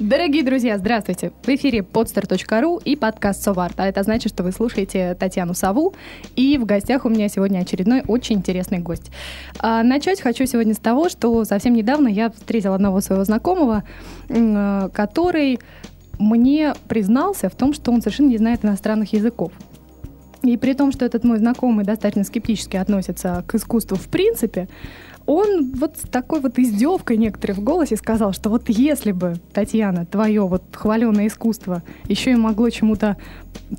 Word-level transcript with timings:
Дорогие 0.00 0.42
друзья, 0.42 0.78
здравствуйте! 0.78 1.30
В 1.42 1.48
эфире 1.50 1.80
podstar.ru 1.80 2.80
и 2.82 2.96
подкаст 2.96 3.42
Соварт. 3.42 3.78
А 3.78 3.86
это 3.86 4.02
значит, 4.02 4.32
что 4.32 4.42
вы 4.42 4.50
слушаете 4.50 5.14
Татьяну 5.14 5.52
Саву. 5.52 5.92
И 6.36 6.56
в 6.56 6.64
гостях 6.64 7.04
у 7.04 7.10
меня 7.10 7.28
сегодня 7.28 7.58
очередной 7.58 8.02
очень 8.08 8.36
интересный 8.36 8.78
гость. 8.78 9.10
А 9.58 9.82
начать 9.82 10.22
хочу 10.22 10.46
сегодня 10.46 10.72
с 10.72 10.78
того, 10.78 11.10
что 11.10 11.44
совсем 11.44 11.74
недавно 11.74 12.08
я 12.08 12.30
встретила 12.30 12.76
одного 12.76 13.02
своего 13.02 13.24
знакомого, 13.24 13.84
который 14.26 15.60
мне 16.18 16.72
признался 16.88 17.50
в 17.50 17.54
том, 17.54 17.74
что 17.74 17.92
он 17.92 18.00
совершенно 18.00 18.28
не 18.28 18.38
знает 18.38 18.64
иностранных 18.64 19.12
языков. 19.12 19.52
И 20.42 20.56
при 20.56 20.72
том, 20.72 20.92
что 20.92 21.04
этот 21.04 21.24
мой 21.24 21.36
знакомый 21.36 21.84
достаточно 21.84 22.24
скептически 22.24 22.78
относится 22.78 23.44
к 23.46 23.54
искусству 23.54 23.98
в 23.98 24.08
принципе, 24.08 24.66
он 25.30 25.72
вот 25.76 25.96
с 25.96 26.08
такой 26.08 26.40
вот 26.40 26.58
издевкой 26.58 27.16
некоторые 27.16 27.56
в 27.56 27.62
голосе 27.62 27.96
сказал, 27.96 28.32
что 28.32 28.50
вот 28.50 28.68
если 28.68 29.12
бы, 29.12 29.36
Татьяна, 29.52 30.04
твое 30.04 30.44
вот 30.44 30.64
хваленое 30.72 31.28
искусство 31.28 31.84
еще 32.06 32.32
и 32.32 32.34
могло 32.34 32.68
чему-то 32.68 33.16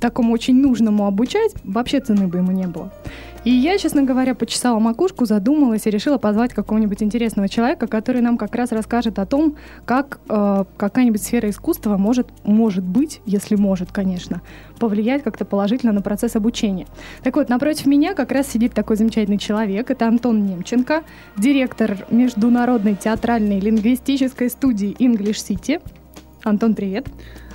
такому 0.00 0.32
очень 0.32 0.58
нужному 0.58 1.06
обучать, 1.06 1.52
вообще 1.62 2.00
цены 2.00 2.26
бы 2.26 2.38
ему 2.38 2.52
не 2.52 2.66
было. 2.66 2.90
И 3.44 3.50
я, 3.50 3.76
честно 3.76 4.02
говоря, 4.02 4.36
почесала 4.36 4.78
макушку, 4.78 5.24
задумалась 5.24 5.86
и 5.86 5.90
решила 5.90 6.16
позвать 6.16 6.54
какого-нибудь 6.54 7.02
интересного 7.02 7.48
человека, 7.48 7.88
который 7.88 8.20
нам 8.20 8.38
как 8.38 8.54
раз 8.54 8.70
расскажет 8.70 9.18
о 9.18 9.26
том, 9.26 9.56
как 9.84 10.20
э, 10.28 10.64
какая-нибудь 10.76 11.20
сфера 11.20 11.50
искусства 11.50 11.96
может, 11.96 12.28
может 12.44 12.84
быть, 12.84 13.20
если 13.26 13.56
может, 13.56 13.90
конечно, 13.90 14.42
повлиять 14.78 15.24
как-то 15.24 15.44
положительно 15.44 15.92
на 15.92 16.02
процесс 16.02 16.36
обучения. 16.36 16.86
Так 17.24 17.34
вот, 17.34 17.48
напротив 17.48 17.86
меня 17.86 18.14
как 18.14 18.30
раз 18.30 18.46
сидит 18.46 18.74
такой 18.74 18.94
замечательный 18.96 19.38
человек. 19.38 19.90
Это 19.90 20.06
Антон 20.06 20.46
Немченко, 20.46 21.02
директор 21.36 22.06
Международной 22.10 22.94
театральной 22.94 23.58
лингвистической 23.58 24.50
студии 24.50 24.94
English 25.00 25.42
City. 25.48 25.82
Антон, 26.44 26.74
привет. 26.74 27.06
Привет. 27.06 27.51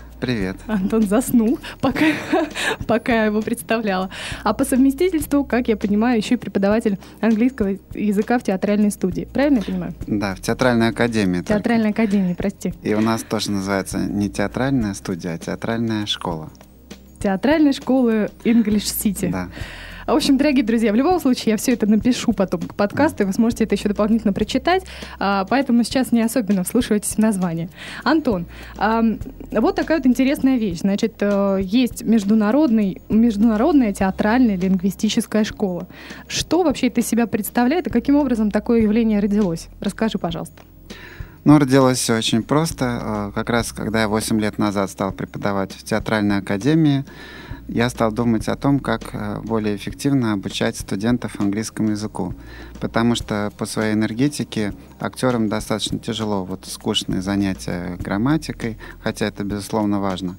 Антон 0.67 1.03
заснул, 1.03 1.59
пока, 1.81 2.05
пока 2.87 3.13
я 3.13 3.25
его 3.25 3.41
представляла. 3.41 4.09
А 4.43 4.53
по 4.53 4.65
совместительству, 4.65 5.43
как 5.43 5.67
я 5.67 5.77
понимаю, 5.77 6.17
еще 6.17 6.35
и 6.35 6.37
преподаватель 6.37 6.97
английского 7.21 7.77
языка 7.93 8.39
в 8.39 8.43
театральной 8.43 8.91
студии. 8.91 9.27
Правильно 9.31 9.57
я 9.57 9.63
понимаю? 9.63 9.93
Да, 10.07 10.35
в 10.35 10.41
театральной 10.41 10.89
академии. 10.89 11.41
Театральной 11.41 11.89
только. 11.89 12.03
академии, 12.03 12.33
прости. 12.33 12.73
И 12.83 12.93
у 12.93 13.01
нас 13.01 13.23
тоже 13.23 13.51
называется 13.51 13.99
не 13.99 14.29
театральная 14.29 14.93
студия, 14.93 15.33
а 15.33 15.37
театральная 15.37 16.05
школа. 16.05 16.49
Театральной 17.19 17.73
школы 17.73 18.29
English 18.43 18.85
City. 19.03 19.31
Да. 19.31 19.49
В 20.07 20.11
общем, 20.11 20.37
дорогие 20.37 20.63
друзья, 20.63 20.93
в 20.93 20.95
любом 20.95 21.19
случае 21.19 21.51
я 21.51 21.57
все 21.57 21.73
это 21.73 21.85
напишу 21.85 22.31
потом 22.31 22.61
к 22.61 22.75
подкасту, 22.75 23.23
и 23.23 23.25
вы 23.25 23.33
сможете 23.33 23.65
это 23.65 23.75
еще 23.75 23.89
дополнительно 23.89 24.31
прочитать, 24.31 24.85
а, 25.19 25.43
поэтому 25.43 25.83
сейчас 25.83 26.13
не 26.13 26.21
особенно 26.21 26.63
вслушивайтесь 26.63 27.15
в 27.15 27.17
название. 27.17 27.69
Антон, 28.05 28.45
вот 28.77 29.75
такая 29.75 29.97
вот 29.97 30.07
интересная 30.07 30.57
вещь. 30.57 30.79
Значит, 30.79 31.15
э, 31.19 31.59
есть 31.61 32.03
международный, 32.03 33.01
международная 33.09 33.91
театральная 33.91 34.55
лингвистическая 34.55 35.43
школа. 35.43 35.87
Что 36.29 36.63
вообще 36.63 36.87
это 36.87 37.01
из 37.01 37.07
себя 37.07 37.27
представляет 37.27 37.87
и 37.87 37.89
каким 37.89 38.15
образом 38.15 38.49
такое 38.49 38.81
явление 38.83 39.19
родилось? 39.19 39.67
Расскажи, 39.81 40.17
пожалуйста. 40.17 40.61
Ну, 41.43 41.59
родилось 41.59 41.97
все 41.97 42.17
очень 42.17 42.43
просто. 42.43 43.01
Э, 43.01 43.31
как 43.35 43.49
раз, 43.49 43.73
когда 43.73 44.01
я 44.01 44.07
8 44.07 44.39
лет 44.39 44.57
назад 44.57 44.89
стал 44.89 45.11
преподавать 45.11 45.73
в 45.73 45.83
театральной 45.83 46.37
академии, 46.37 47.03
я 47.67 47.89
стал 47.89 48.11
думать 48.11 48.47
о 48.47 48.55
том, 48.55 48.79
как 48.79 49.13
э, 49.13 49.39
более 49.43 49.75
эффективно 49.75 50.33
обучать 50.33 50.77
студентов 50.77 51.39
английскому 51.39 51.91
языку. 51.91 52.33
Потому 52.79 53.15
что 53.15 53.51
по 53.57 53.65
своей 53.65 53.93
энергетике 53.93 54.73
актерам 54.99 55.49
достаточно 55.49 55.99
тяжело 55.99 56.45
вот 56.45 56.65
скучные 56.65 57.21
занятия 57.21 57.97
грамматикой, 57.99 58.77
хотя 59.03 59.25
это, 59.25 59.43
безусловно, 59.43 59.99
важно. 59.99 60.37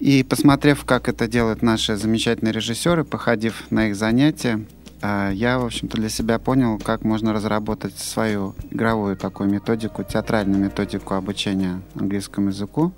И 0.00 0.24
посмотрев, 0.24 0.84
как 0.84 1.08
это 1.08 1.26
делают 1.26 1.62
наши 1.62 1.96
замечательные 1.96 2.52
режиссеры, 2.52 3.04
походив 3.04 3.70
на 3.70 3.88
их 3.88 3.96
занятия, 3.96 4.64
я, 5.02 5.58
в 5.58 5.64
общем-то, 5.64 5.96
для 5.96 6.08
себя 6.08 6.38
понял, 6.38 6.78
как 6.78 7.04
можно 7.04 7.32
разработать 7.32 7.96
свою 7.98 8.54
игровую 8.70 9.16
такую 9.16 9.50
методику, 9.50 10.04
театральную 10.04 10.62
методику 10.64 11.14
обучения 11.14 11.80
английскому 11.94 12.48
языку. 12.48 12.92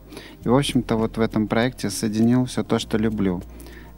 И, 0.45 0.49
в 0.49 0.55
общем-то, 0.55 0.97
вот 0.97 1.17
в 1.17 1.21
этом 1.21 1.49
проекте 1.49 1.91
соединил 1.91 2.45
все 2.45 2.63
то, 2.63 2.79
что 2.79 2.99
люблю. 2.99 3.43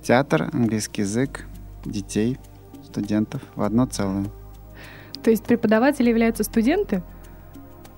Театр, 0.03 0.49
английский 0.53 1.03
язык, 1.03 1.47
детей, 1.84 2.39
студентов 2.84 3.43
в 3.55 3.62
одно 3.62 3.87
целое. 3.87 4.27
То 5.22 5.31
есть 5.31 5.44
преподаватели 5.44 6.09
являются 6.09 6.44
студенты? 6.44 7.03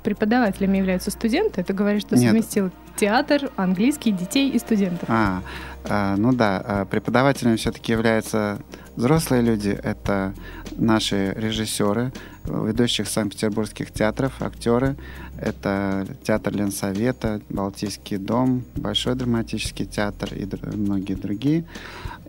Преподавателями 0.02 0.78
являются 0.78 1.10
студенты? 1.12 1.62
Ты 1.62 1.72
говоришь, 1.72 2.02
что 2.02 2.16
Нет. 2.16 2.26
совместил 2.26 2.70
театр, 2.96 3.50
английский, 3.56 4.12
детей 4.12 4.50
и 4.50 4.58
студентов. 4.58 5.08
А, 5.08 5.42
а 5.84 6.16
ну 6.16 6.32
да, 6.32 6.62
а 6.64 6.84
преподавателями 6.84 7.56
все-таки 7.56 7.92
являются 7.92 8.58
Взрослые 8.94 9.40
люди— 9.40 9.70
это 9.82 10.34
наши 10.76 11.32
режиссеры, 11.34 12.12
ведущих 12.44 13.08
санкт-петербургских 13.08 13.90
театров, 13.90 14.42
актеры. 14.42 14.96
Это 15.40 16.06
театр 16.22 16.54
Ленсовета, 16.54 17.40
Балтийский 17.48 18.18
дом, 18.18 18.64
Большой 18.76 19.14
драматический 19.14 19.86
театр 19.86 20.34
и 20.34 20.46
многие 20.76 21.14
другие. 21.14 21.64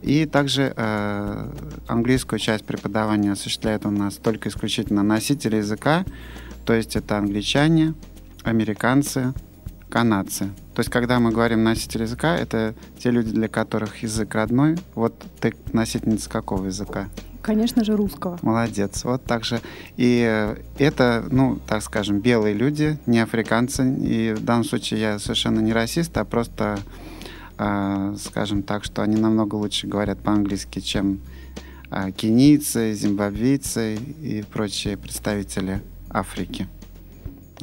И 0.01 0.25
также 0.25 0.74
э, 0.75 1.51
английскую 1.88 2.40
часть 2.40 2.63
преподавания 2.63 3.34
осуществляют 3.34 3.85
у 3.85 3.91
нас 3.91 4.16
только 4.16 4.47
исключительно 4.47 5.03
носители 5.03 5.57
языка, 5.57 6.06
то 6.66 6.74
есть 6.74 6.95
это 6.95 7.18
англичане, 7.18 7.94
американцы, 8.44 9.34
канадцы. 9.93 10.45
То 10.73 10.79
есть, 10.79 10.89
когда 10.89 11.19
мы 11.19 11.31
говорим 11.31 11.63
носитель 11.63 12.01
языка, 12.01 12.35
это 12.35 12.73
те 12.97 13.11
люди, 13.11 13.29
для 13.29 13.47
которых 13.47 14.01
язык 14.01 14.33
родной. 14.33 14.75
Вот 14.95 15.13
ты 15.39 15.53
носительница 15.71 16.31
какого 16.31 16.65
языка? 16.65 17.09
Конечно 17.43 17.83
же, 17.83 17.95
русского. 17.95 18.39
Молодец. 18.41 19.03
Вот 19.03 19.23
так 19.23 19.45
же. 19.45 19.61
И 19.95 20.25
э, 20.27 20.55
это, 20.79 21.23
ну, 21.29 21.59
так 21.67 21.83
скажем, 21.83 22.21
белые 22.21 22.55
люди, 22.55 22.97
не 23.05 23.19
африканцы. 23.19 23.83
И 23.97 24.33
в 24.33 24.43
данном 24.43 24.63
случае 24.63 24.99
я 24.99 25.19
совершенно 25.19 25.59
не 25.59 25.73
расист, 25.73 26.17
а 26.17 26.25
просто, 26.25 26.79
э, 27.59 28.15
скажем 28.19 28.63
так, 28.63 28.85
что 28.85 29.03
они 29.03 29.17
намного 29.17 29.53
лучше 29.53 29.85
говорят 29.85 30.17
по-английски, 30.17 30.79
чем 30.79 31.19
э, 31.91 32.09
кенийцы, 32.13 32.95
зимбабвийцы 32.95 33.95
и 33.95 34.43
прочие 34.51 34.97
представители 34.97 35.83
Африки 36.09 36.67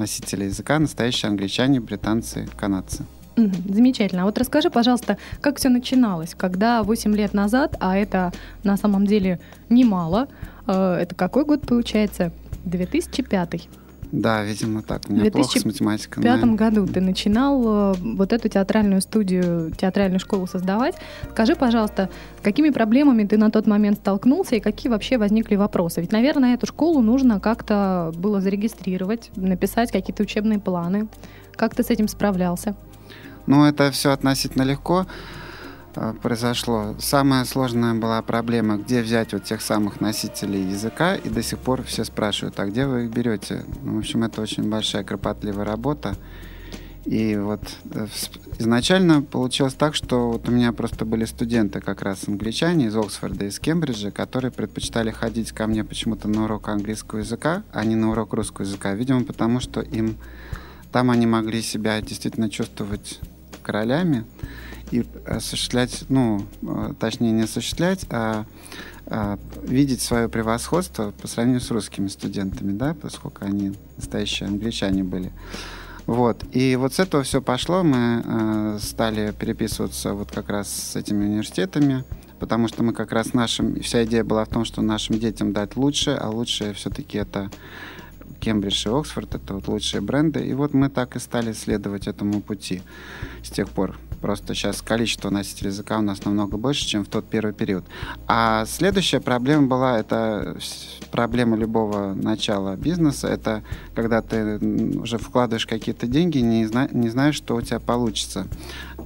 носители 0.00 0.44
языка, 0.44 0.78
настоящие 0.78 1.28
англичане, 1.28 1.78
британцы, 1.80 2.48
канадцы. 2.56 3.04
Замечательно. 3.36 4.22
А 4.22 4.24
вот 4.24 4.38
расскажи, 4.38 4.70
пожалуйста, 4.70 5.16
как 5.40 5.58
все 5.58 5.68
начиналось, 5.68 6.34
когда 6.34 6.82
8 6.82 7.14
лет 7.14 7.32
назад, 7.32 7.76
а 7.80 7.96
это 7.96 8.32
на 8.64 8.76
самом 8.76 9.06
деле 9.06 9.40
немало, 9.68 10.28
э, 10.66 10.98
это 11.02 11.14
какой 11.14 11.44
год 11.44 11.62
получается? 11.66 12.32
2005. 12.64 13.68
Да, 14.12 14.42
видимо, 14.42 14.82
так. 14.82 15.02
У 15.08 15.12
меня 15.12 15.30
плохо 15.30 15.58
с 15.58 15.64
математикой. 15.64 16.20
В 16.20 16.26
2005 16.26 16.56
году 16.56 16.86
ты 16.86 17.00
начинал 17.00 17.92
э, 17.92 17.94
вот 18.00 18.32
эту 18.32 18.48
театральную 18.48 19.00
студию, 19.00 19.70
театральную 19.76 20.18
школу 20.18 20.46
создавать. 20.46 20.96
Скажи, 21.30 21.54
пожалуйста, 21.54 22.10
с 22.40 22.42
какими 22.42 22.70
проблемами 22.70 23.24
ты 23.24 23.38
на 23.38 23.50
тот 23.50 23.66
момент 23.66 23.98
столкнулся 23.98 24.56
и 24.56 24.60
какие 24.60 24.90
вообще 24.90 25.16
возникли 25.16 25.54
вопросы? 25.54 26.00
Ведь, 26.00 26.10
наверное, 26.12 26.54
эту 26.54 26.66
школу 26.66 27.00
нужно 27.00 27.38
как-то 27.38 28.12
было 28.16 28.40
зарегистрировать, 28.40 29.30
написать 29.36 29.92
какие-то 29.92 30.24
учебные 30.24 30.58
планы. 30.58 31.06
Как 31.54 31.74
ты 31.74 31.84
с 31.84 31.90
этим 31.90 32.08
справлялся? 32.08 32.74
Ну, 33.46 33.64
это 33.64 33.90
все 33.90 34.10
относительно 34.10 34.62
легко. 34.62 35.06
Э, 35.96 36.14
произошло. 36.20 36.94
Самая 36.98 37.44
сложная 37.44 37.94
была 37.94 38.22
проблема, 38.22 38.76
где 38.76 39.02
взять 39.02 39.32
вот 39.32 39.44
тех 39.44 39.60
самых 39.60 40.00
носителей 40.00 40.62
языка, 40.62 41.16
и 41.16 41.28
до 41.28 41.42
сих 41.42 41.58
пор 41.58 41.82
все 41.82 42.04
спрашивают, 42.04 42.58
а 42.60 42.66
где 42.66 42.86
вы 42.86 43.04
их 43.04 43.10
берете? 43.10 43.64
Ну, 43.82 43.96
в 43.96 43.98
общем, 43.98 44.22
это 44.22 44.40
очень 44.40 44.68
большая 44.68 45.04
кропотливая 45.04 45.64
работа. 45.64 46.14
И 47.06 47.36
вот 47.36 47.62
э, 47.92 48.06
изначально 48.58 49.22
получилось 49.22 49.74
так, 49.74 49.94
что 49.94 50.30
вот 50.30 50.48
у 50.48 50.52
меня 50.52 50.72
просто 50.72 51.04
были 51.04 51.24
студенты 51.24 51.80
как 51.80 52.02
раз 52.02 52.28
англичане 52.28 52.86
из 52.86 52.96
Оксфорда, 52.96 53.46
из 53.46 53.58
Кембриджа, 53.58 54.10
которые 54.10 54.52
предпочитали 54.52 55.10
ходить 55.10 55.50
ко 55.52 55.66
мне 55.66 55.82
почему-то 55.82 56.28
на 56.28 56.44
урок 56.44 56.68
английского 56.68 57.20
языка, 57.20 57.62
а 57.72 57.84
не 57.84 57.96
на 57.96 58.10
урок 58.10 58.34
русского 58.34 58.64
языка. 58.64 58.94
Видимо, 58.94 59.24
потому 59.24 59.60
что 59.60 59.80
им 59.80 60.16
там 60.92 61.10
они 61.10 61.26
могли 61.26 61.62
себя 61.62 62.00
действительно 62.00 62.50
чувствовать 62.50 63.20
королями 63.62 64.24
и 64.90 65.04
осуществлять, 65.26 66.04
ну, 66.08 66.46
э, 66.62 66.94
точнее 66.98 67.32
не 67.32 67.42
осуществлять, 67.42 68.06
а 68.10 68.44
э, 69.06 69.36
видеть 69.62 70.00
свое 70.00 70.28
превосходство 70.28 71.12
по 71.12 71.28
сравнению 71.28 71.60
с 71.60 71.70
русскими 71.70 72.08
студентами, 72.08 72.72
да, 72.72 72.94
поскольку 73.00 73.44
они 73.44 73.72
настоящие 73.96 74.48
англичане 74.48 75.04
были. 75.04 75.32
Вот. 76.06 76.44
И 76.52 76.74
вот 76.76 76.94
с 76.94 76.98
этого 76.98 77.22
все 77.22 77.40
пошло. 77.40 77.82
Мы 77.84 78.22
э, 78.24 78.78
стали 78.80 79.32
переписываться 79.38 80.12
вот 80.14 80.30
как 80.32 80.48
раз 80.48 80.68
с 80.68 80.96
этими 80.96 81.24
университетами, 81.24 82.04
потому 82.40 82.66
что 82.66 82.82
мы 82.82 82.92
как 82.92 83.12
раз 83.12 83.32
нашим... 83.32 83.80
Вся 83.80 84.04
идея 84.04 84.24
была 84.24 84.44
в 84.44 84.48
том, 84.48 84.64
что 84.64 84.82
нашим 84.82 85.18
детям 85.18 85.52
дать 85.52 85.76
лучше, 85.76 86.18
а 86.20 86.28
лучшее 86.28 86.72
все-таки 86.72 87.18
это 87.18 87.50
Кембридж 88.40 88.86
и 88.86 88.90
Оксфорд, 88.90 89.34
это 89.34 89.54
вот 89.54 89.68
лучшие 89.68 90.00
бренды. 90.00 90.40
И 90.40 90.54
вот 90.54 90.74
мы 90.74 90.88
так 90.88 91.16
и 91.16 91.18
стали 91.18 91.52
следовать 91.52 92.08
этому 92.08 92.40
пути 92.40 92.82
с 93.42 93.50
тех 93.50 93.68
пор. 93.68 93.96
Просто 94.20 94.54
сейчас 94.54 94.82
количество 94.82 95.30
носителей 95.30 95.70
языка 95.70 95.98
у 95.98 96.02
нас 96.02 96.24
намного 96.24 96.58
больше, 96.58 96.86
чем 96.86 97.04
в 97.04 97.08
тот 97.08 97.24
первый 97.26 97.54
период. 97.54 97.84
А 98.26 98.66
следующая 98.66 99.20
проблема 99.20 99.66
была, 99.66 99.98
это 99.98 100.58
проблема 101.10 101.56
любого 101.56 102.12
начала 102.14 102.76
бизнеса, 102.76 103.28
это 103.28 103.62
когда 103.94 104.20
ты 104.20 104.58
уже 104.98 105.16
вкладываешь 105.16 105.66
какие-то 105.66 106.06
деньги, 106.06 106.38
не, 106.38 106.66
зна 106.66 106.88
не 106.92 107.08
знаешь, 107.08 107.36
что 107.36 107.56
у 107.56 107.62
тебя 107.62 107.80
получится. 107.80 108.46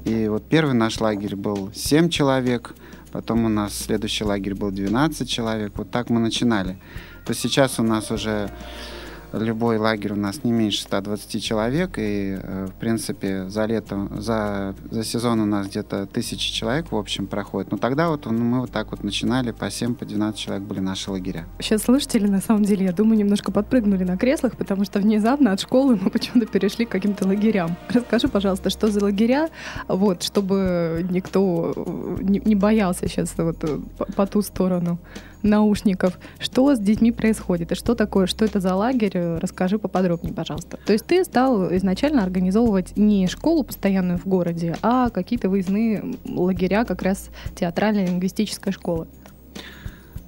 И 0.04 0.26
вот 0.26 0.48
первый 0.48 0.74
наш 0.74 1.00
лагерь 1.00 1.36
был 1.36 1.70
7 1.72 2.08
человек, 2.08 2.74
потом 3.12 3.44
у 3.44 3.48
нас 3.48 3.76
следующий 3.76 4.24
лагерь 4.24 4.54
был 4.54 4.72
12 4.72 5.28
человек. 5.28 5.72
Вот 5.76 5.90
так 5.90 6.10
мы 6.10 6.18
начинали. 6.18 6.76
То 7.24 7.34
сейчас 7.34 7.78
у 7.78 7.84
нас 7.84 8.10
уже 8.10 8.50
любой 9.38 9.78
лагерь 9.78 10.12
у 10.12 10.16
нас 10.16 10.44
не 10.44 10.52
меньше 10.52 10.82
120 10.82 11.42
человек, 11.42 11.98
и, 11.98 12.38
э, 12.40 12.66
в 12.66 12.78
принципе, 12.78 13.48
за 13.48 13.66
лето, 13.66 14.08
за, 14.16 14.74
за 14.90 15.04
сезон 15.04 15.40
у 15.40 15.46
нас 15.46 15.66
где-то 15.66 16.06
тысячи 16.06 16.52
человек, 16.52 16.92
в 16.92 16.96
общем, 16.96 17.26
проходит. 17.26 17.70
Но 17.70 17.78
тогда 17.78 18.08
вот 18.08 18.26
ну, 18.26 18.32
мы 18.32 18.60
вот 18.60 18.70
так 18.70 18.90
вот 18.90 19.02
начинали, 19.02 19.52
по 19.52 19.70
7, 19.70 19.94
по 19.94 20.04
12 20.04 20.38
человек 20.38 20.64
были 20.64 20.80
наши 20.80 21.10
лагеря. 21.10 21.46
Сейчас 21.60 21.82
слушатели, 21.82 22.26
на 22.26 22.40
самом 22.40 22.64
деле, 22.64 22.86
я 22.86 22.92
думаю, 22.92 23.18
немножко 23.18 23.52
подпрыгнули 23.52 24.04
на 24.04 24.16
креслах, 24.16 24.56
потому 24.56 24.84
что 24.84 24.98
внезапно 25.00 25.52
от 25.52 25.60
школы 25.60 25.98
мы 26.00 26.10
почему-то 26.10 26.46
перешли 26.46 26.84
к 26.84 26.90
каким-то 26.90 27.26
лагерям. 27.26 27.76
Расскажи, 27.88 28.28
пожалуйста, 28.28 28.70
что 28.70 28.88
за 28.88 29.02
лагеря, 29.02 29.48
вот, 29.88 30.22
чтобы 30.22 31.06
никто 31.10 31.72
э, 31.76 32.16
не, 32.22 32.40
не 32.44 32.54
боялся 32.54 33.08
сейчас 33.08 33.34
вот 33.36 33.62
э, 33.64 33.78
по, 33.98 34.04
по 34.04 34.26
ту 34.26 34.42
сторону 34.42 34.98
наушников. 35.44 36.18
Что 36.38 36.74
с 36.74 36.78
детьми 36.78 37.12
происходит 37.12 37.72
и 37.72 37.74
что 37.74 37.94
такое, 37.94 38.26
что 38.26 38.44
это 38.44 38.60
за 38.60 38.74
лагерь? 38.74 39.38
Расскажи 39.38 39.78
поподробнее, 39.78 40.34
пожалуйста. 40.34 40.78
То 40.84 40.92
есть 40.92 41.06
ты 41.06 41.24
стал 41.24 41.72
изначально 41.76 42.22
организовывать 42.24 42.96
не 42.96 43.26
школу 43.28 43.62
постоянную 43.62 44.18
в 44.18 44.26
городе, 44.26 44.76
а 44.82 45.10
какие-то 45.10 45.48
выездные 45.48 46.16
лагеря 46.26 46.84
как 46.84 47.02
раз 47.02 47.28
театральной 47.54 48.06
лингвистической 48.06 48.72
школы. 48.72 49.06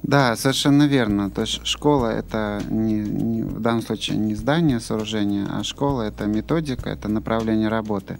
Да, 0.03 0.37
совершенно 0.37 0.83
верно. 0.83 1.29
То 1.29 1.41
есть 1.41 1.65
школа 1.65 2.07
это 2.07 2.61
не, 2.69 2.99
не, 2.99 3.43
в 3.43 3.59
данном 3.59 3.81
случае 3.81 4.17
не 4.17 4.35
здание, 4.35 4.79
сооружение, 4.79 5.45
а 5.49 5.63
школа 5.63 6.03
это 6.03 6.25
методика, 6.27 6.89
это 6.89 7.09
направление 7.09 7.67
работы. 7.67 8.17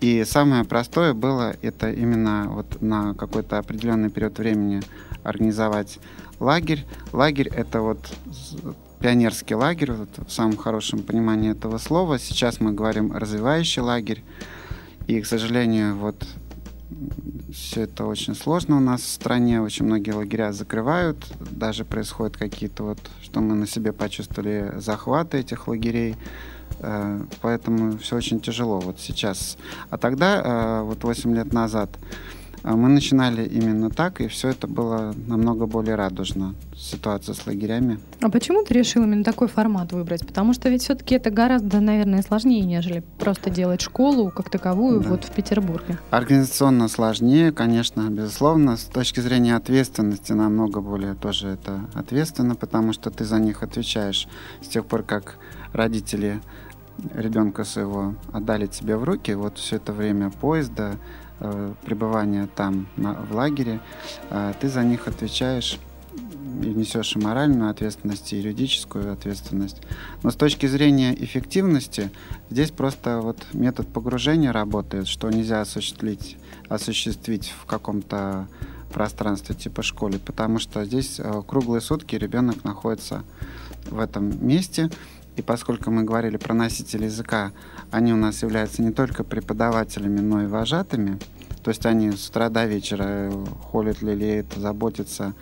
И 0.00 0.24
самое 0.24 0.64
простое 0.64 1.12
было 1.12 1.56
это 1.60 1.90
именно 1.90 2.46
вот 2.48 2.80
на 2.80 3.14
какой-то 3.14 3.58
определенный 3.58 4.10
период 4.10 4.38
времени 4.38 4.82
организовать 5.22 5.98
лагерь. 6.38 6.86
Лагерь— 7.12 7.48
это 7.54 7.82
вот 7.82 7.98
пионерский 8.98 9.54
лагерь, 9.54 9.92
вот 9.92 10.08
в 10.26 10.32
самом 10.32 10.56
хорошем 10.56 11.02
понимании 11.02 11.50
этого 11.50 11.78
слова. 11.78 12.18
Сейчас 12.18 12.60
мы 12.60 12.72
говорим 12.72 13.12
развивающий 13.12 13.82
лагерь. 13.82 14.22
И, 15.06 15.20
к 15.20 15.26
сожалению, 15.26 15.96
вот 15.96 16.24
все 17.52 17.82
это 17.82 18.06
очень 18.06 18.34
сложно 18.34 18.76
у 18.76 18.80
нас 18.80 19.02
в 19.02 19.08
стране. 19.08 19.60
Очень 19.60 19.86
многие 19.86 20.12
лагеря 20.12 20.52
закрывают. 20.52 21.18
Даже 21.50 21.84
происходят 21.84 22.36
какие-то 22.36 22.84
вот, 22.84 22.98
что 23.22 23.40
мы 23.40 23.54
на 23.54 23.66
себе 23.66 23.92
почувствовали, 23.92 24.72
захваты 24.76 25.38
этих 25.38 25.68
лагерей. 25.68 26.16
Э, 26.80 27.20
поэтому 27.40 27.98
все 27.98 28.16
очень 28.16 28.40
тяжело 28.40 28.80
вот 28.80 28.98
сейчас. 28.98 29.56
А 29.90 29.98
тогда, 29.98 30.42
э, 30.42 30.82
вот 30.82 31.04
8 31.04 31.34
лет 31.34 31.52
назад, 31.52 31.90
а 32.62 32.76
мы 32.76 32.88
начинали 32.88 33.46
именно 33.46 33.90
так, 33.90 34.20
и 34.20 34.28
все 34.28 34.48
это 34.48 34.66
было 34.66 35.14
намного 35.26 35.66
более 35.66 35.94
радужно, 35.94 36.54
ситуация 36.76 37.34
с 37.34 37.46
лагерями. 37.46 37.98
А 38.20 38.28
почему 38.28 38.62
ты 38.64 38.74
решил 38.74 39.02
именно 39.02 39.24
такой 39.24 39.48
формат 39.48 39.92
выбрать? 39.92 40.26
Потому 40.26 40.52
что 40.52 40.68
ведь 40.68 40.82
все-таки 40.82 41.14
это 41.14 41.30
гораздо, 41.30 41.80
наверное, 41.80 42.22
сложнее, 42.22 42.62
нежели 42.62 43.02
просто 43.18 43.48
делать 43.48 43.80
школу 43.80 44.30
как 44.30 44.50
таковую 44.50 45.00
да. 45.00 45.08
вот 45.08 45.24
в 45.24 45.30
Петербурге. 45.30 45.98
Организационно 46.10 46.88
сложнее, 46.88 47.50
конечно, 47.50 48.08
безусловно. 48.10 48.76
С 48.76 48.84
точки 48.84 49.20
зрения 49.20 49.56
ответственности 49.56 50.32
намного 50.32 50.80
более 50.82 51.14
тоже 51.14 51.48
это 51.48 51.80
ответственно, 51.94 52.56
потому 52.56 52.92
что 52.92 53.10
ты 53.10 53.24
за 53.24 53.38
них 53.38 53.62
отвечаешь 53.62 54.28
с 54.60 54.68
тех 54.68 54.84
пор, 54.84 55.02
как 55.02 55.36
родители 55.72 56.40
ребенка 57.14 57.64
своего 57.64 58.14
отдали 58.32 58.66
тебе 58.66 58.96
в 58.96 59.04
руки, 59.04 59.32
вот 59.32 59.58
все 59.58 59.76
это 59.76 59.92
время 59.92 60.30
поезда, 60.30 60.96
э, 61.40 61.74
пребывания 61.84 62.48
там 62.54 62.88
на, 62.96 63.14
в 63.14 63.32
лагере, 63.34 63.80
э, 64.30 64.52
ты 64.60 64.68
за 64.68 64.84
них 64.84 65.08
отвечаешь 65.08 65.78
и 66.62 66.66
несешь 66.66 67.16
и 67.16 67.18
моральную 67.18 67.70
ответственность, 67.70 68.32
и 68.32 68.38
юридическую 68.38 69.12
ответственность. 69.12 69.82
Но 70.22 70.30
с 70.30 70.36
точки 70.36 70.66
зрения 70.66 71.14
эффективности, 71.14 72.10
здесь 72.50 72.70
просто 72.70 73.20
вот 73.20 73.38
метод 73.52 73.88
погружения 73.88 74.52
работает, 74.52 75.06
что 75.06 75.30
нельзя 75.30 75.60
осуществить, 75.60 76.36
осуществить 76.68 77.52
в 77.62 77.66
каком-то 77.66 78.46
пространстве 78.92 79.54
типа 79.54 79.82
школе, 79.82 80.18
потому 80.18 80.58
что 80.58 80.84
здесь 80.84 81.20
э, 81.20 81.42
круглые 81.46 81.80
сутки 81.80 82.16
ребенок 82.16 82.64
находится 82.64 83.22
в 83.86 83.98
этом 83.98 84.46
месте, 84.46 84.90
и 85.40 85.42
поскольку 85.42 85.90
мы 85.90 86.04
говорили 86.04 86.36
про 86.36 86.52
носителей 86.52 87.06
языка, 87.06 87.52
они 87.90 88.12
у 88.12 88.16
нас 88.16 88.42
являются 88.42 88.82
не 88.82 88.92
только 88.92 89.24
преподавателями, 89.24 90.20
но 90.20 90.42
и 90.42 90.46
вожатыми. 90.46 91.18
То 91.64 91.70
есть 91.70 91.86
они 91.86 92.12
с 92.12 92.28
утра 92.28 92.50
до 92.50 92.66
вечера 92.66 93.32
холят, 93.70 94.02
лелеют, 94.02 94.52
заботятся, 94.54 95.32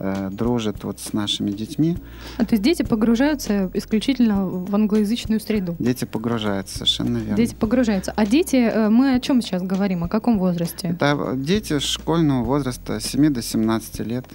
э, 0.00 0.28
дружат 0.32 0.82
вот 0.82 0.98
с 0.98 1.12
нашими 1.12 1.52
детьми. 1.52 1.96
А 2.36 2.44
то 2.44 2.54
есть 2.54 2.64
дети 2.64 2.82
погружаются 2.82 3.70
исключительно 3.74 4.44
в 4.44 4.74
англоязычную 4.74 5.38
среду? 5.38 5.76
Дети 5.78 6.04
погружаются, 6.04 6.78
совершенно 6.78 7.18
верно. 7.18 7.36
Дети 7.36 7.54
погружаются. 7.54 8.12
А 8.16 8.26
дети, 8.26 8.56
э, 8.56 8.88
мы 8.88 9.14
о 9.14 9.20
чем 9.20 9.40
сейчас 9.40 9.62
говорим, 9.62 10.02
о 10.02 10.08
каком 10.08 10.40
возрасте? 10.40 10.96
Это 11.00 11.34
дети 11.36 11.78
школьного 11.78 12.42
возраста 12.42 12.98
7 13.00 13.32
до 13.32 13.40
17 13.40 14.00
лет. 14.00 14.26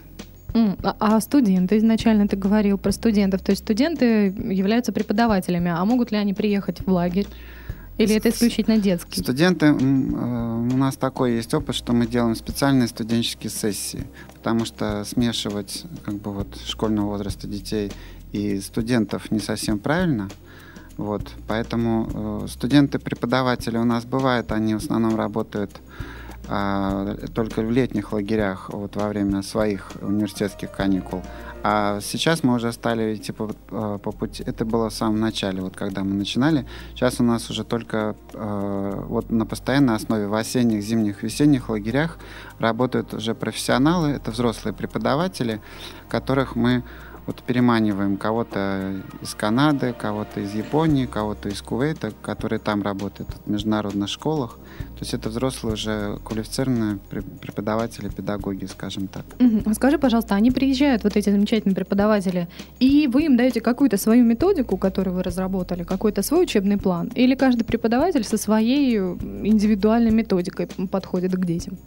А, 0.53 0.95
а 0.99 1.21
студенты, 1.21 1.77
изначально 1.77 2.27
ты 2.27 2.35
говорил 2.35 2.77
про 2.77 2.91
студентов, 2.91 3.41
то 3.41 3.51
есть 3.51 3.63
студенты 3.63 4.27
являются 4.27 4.91
преподавателями, 4.91 5.71
а 5.71 5.83
могут 5.85 6.11
ли 6.11 6.17
они 6.17 6.33
приехать 6.33 6.81
в 6.81 6.91
лагерь? 6.91 7.27
Или 7.97 8.15
это 8.15 8.29
исключительно 8.29 8.77
детский? 8.77 9.19
Студенты, 9.19 9.65
э, 9.65 9.71
у 9.71 10.77
нас 10.77 10.95
такой 10.95 11.33
есть 11.33 11.53
опыт, 11.53 11.75
что 11.75 11.91
мы 11.91 12.07
делаем 12.07 12.33
специальные 12.33 12.87
студенческие 12.87 13.49
сессии, 13.49 14.07
потому 14.35 14.63
что 14.63 15.03
смешивать 15.03 15.83
как 16.05 16.15
бы 16.15 16.31
вот 16.31 16.47
школьного 16.65 17.07
возраста 17.07 17.45
детей 17.45 17.91
и 18.31 18.61
студентов 18.61 19.31
не 19.31 19.39
совсем 19.39 19.79
правильно. 19.79 20.29
Вот, 20.95 21.29
поэтому 21.47 22.09
э, 22.43 22.47
студенты-преподаватели 22.49 23.77
у 23.77 23.85
нас 23.85 24.05
бывают, 24.05 24.53
они 24.53 24.75
в 24.75 24.77
основном 24.77 25.17
работают 25.17 25.71
только 27.33 27.61
в 27.61 27.69
летних 27.69 28.11
лагерях 28.11 28.69
вот 28.69 28.95
во 28.95 29.07
время 29.07 29.43
своих 29.43 29.91
университетских 30.01 30.71
каникул. 30.71 31.21
А 31.61 31.99
сейчас 32.01 32.43
мы 32.43 32.55
уже 32.55 32.71
стали 32.71 33.15
идти 33.15 33.33
по, 33.33 33.51
а, 33.71 33.97
по 33.97 34.11
пути. 34.11 34.43
Это 34.45 34.63
было 34.63 34.89
в 34.89 34.93
самом 34.93 35.19
начале, 35.19 35.61
вот 35.61 35.75
когда 35.75 36.03
мы 36.03 36.13
начинали. 36.13 36.65
Сейчас 36.95 37.19
у 37.19 37.23
нас 37.23 37.49
уже 37.49 37.65
только 37.65 38.15
э, 38.33 39.03
вот 39.07 39.29
на 39.29 39.45
постоянной 39.45 39.95
основе 39.95 40.27
в 40.27 40.33
осенних, 40.35 40.81
зимних, 40.81 41.21
весенних 41.21 41.69
лагерях 41.69 42.17
работают 42.59 43.13
уже 43.13 43.35
профессионалы, 43.35 44.09
это 44.11 44.31
взрослые 44.31 44.73
преподаватели, 44.73 45.61
которых 46.07 46.55
мы 46.55 46.83
вот 47.29 47.43
переманиваем 47.43 48.17
кого-то 48.17 48.95
из 49.21 49.35
Канады, 49.35 49.93
кого-то 49.93 50.39
из 50.39 50.55
Японии, 50.55 51.05
кого-то 51.05 51.49
из 51.49 51.61
Кувейта, 51.61 52.11
которые 52.23 52.57
там 52.57 52.81
работают 52.81 53.29
в 53.45 53.51
международных 53.51 54.09
школах. 54.09 54.57
То 54.95 55.01
есть 55.01 55.13
это 55.13 55.29
взрослые 55.29 55.73
уже 55.73 56.17
квалифицированные 56.23 56.97
преподаватели, 57.39 58.09
педагоги, 58.09 58.65
скажем 58.65 59.07
так. 59.07 59.25
Угу. 59.39 59.75
Скажи, 59.75 59.99
пожалуйста, 59.99 60.33
они 60.33 60.49
приезжают, 60.49 61.03
вот 61.03 61.15
эти 61.15 61.29
замечательные 61.29 61.75
преподаватели, 61.75 62.47
и 62.79 63.07
вы 63.07 63.25
им 63.25 63.37
даете 63.37 63.61
какую-то 63.61 63.97
свою 63.97 64.25
методику, 64.25 64.77
которую 64.77 65.13
вы 65.13 65.21
разработали, 65.21 65.83
какой-то 65.83 66.23
свой 66.23 66.45
учебный 66.45 66.77
план? 66.77 67.11
Или 67.13 67.35
каждый 67.35 67.63
преподаватель 67.63 68.23
со 68.23 68.37
своей 68.37 68.97
индивидуальной 68.97 70.11
методикой 70.11 70.67
подходит 70.91 71.35
к 71.35 71.45
детям? 71.45 71.77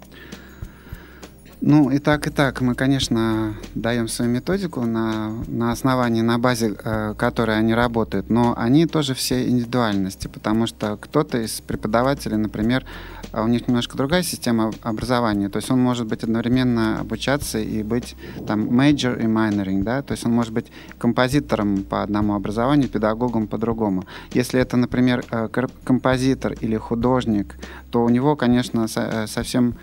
Ну, 1.64 1.90
и 1.90 2.00
так, 2.00 2.26
и 2.26 2.30
так. 2.30 2.60
Мы, 2.60 2.74
конечно, 2.74 3.54
даем 3.76 4.08
свою 4.08 4.32
методику 4.32 4.80
на, 4.80 5.30
на 5.46 5.70
основании, 5.70 6.20
на 6.20 6.36
базе 6.36 6.74
э, 6.84 7.14
которой 7.16 7.56
они 7.56 7.72
работают, 7.72 8.30
но 8.30 8.52
они 8.58 8.86
тоже 8.86 9.14
все 9.14 9.48
индивидуальности, 9.48 10.26
потому 10.26 10.66
что 10.66 10.96
кто-то 10.96 11.38
из 11.38 11.60
преподавателей, 11.60 12.36
например, 12.36 12.84
а 13.30 13.44
у 13.44 13.46
них 13.46 13.68
немножко 13.68 13.96
другая 13.96 14.24
система 14.24 14.72
образования, 14.82 15.48
то 15.48 15.58
есть 15.58 15.70
он 15.70 15.80
может 15.80 16.08
быть 16.08 16.24
одновременно 16.24 16.98
обучаться 16.98 17.60
и 17.60 17.84
быть 17.84 18.16
там 18.44 18.68
major 18.68 19.18
и 19.22 19.26
minoring, 19.26 19.84
да, 19.84 20.02
то 20.02 20.12
есть 20.12 20.26
он 20.26 20.32
может 20.32 20.52
быть 20.52 20.66
композитором 20.98 21.84
по 21.84 22.02
одному 22.02 22.34
образованию, 22.34 22.88
педагогом 22.88 23.46
по 23.46 23.56
другому. 23.56 24.04
Если 24.32 24.60
это, 24.60 24.76
например, 24.76 25.24
э, 25.30 25.48
композитор 25.84 26.54
или 26.60 26.76
художник, 26.76 27.54
то 27.92 28.02
у 28.02 28.08
него, 28.08 28.34
конечно, 28.34 28.86
э, 28.94 29.26
совсем 29.28 29.76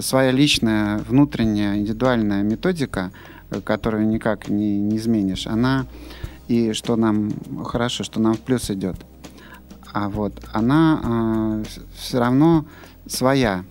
своя 0.00 0.30
личная, 0.30 0.98
внутренняя, 0.98 1.76
индивидуальная 1.76 2.42
методика, 2.42 3.10
э, 3.50 3.60
которую 3.60 4.08
никак 4.08 4.48
не, 4.48 4.80
не 4.80 4.96
изменишь, 4.96 5.46
она 5.46 5.86
и 6.48 6.72
что 6.72 6.96
нам 6.96 7.32
хорошо, 7.64 8.04
что 8.04 8.20
нам 8.20 8.34
в 8.34 8.40
плюс 8.40 8.70
идет. 8.70 8.96
А 9.92 10.08
вот 10.08 10.32
она 10.52 11.00
э, 11.02 11.64
все 11.96 12.18
равно 12.18 12.64
своя. 13.06 13.64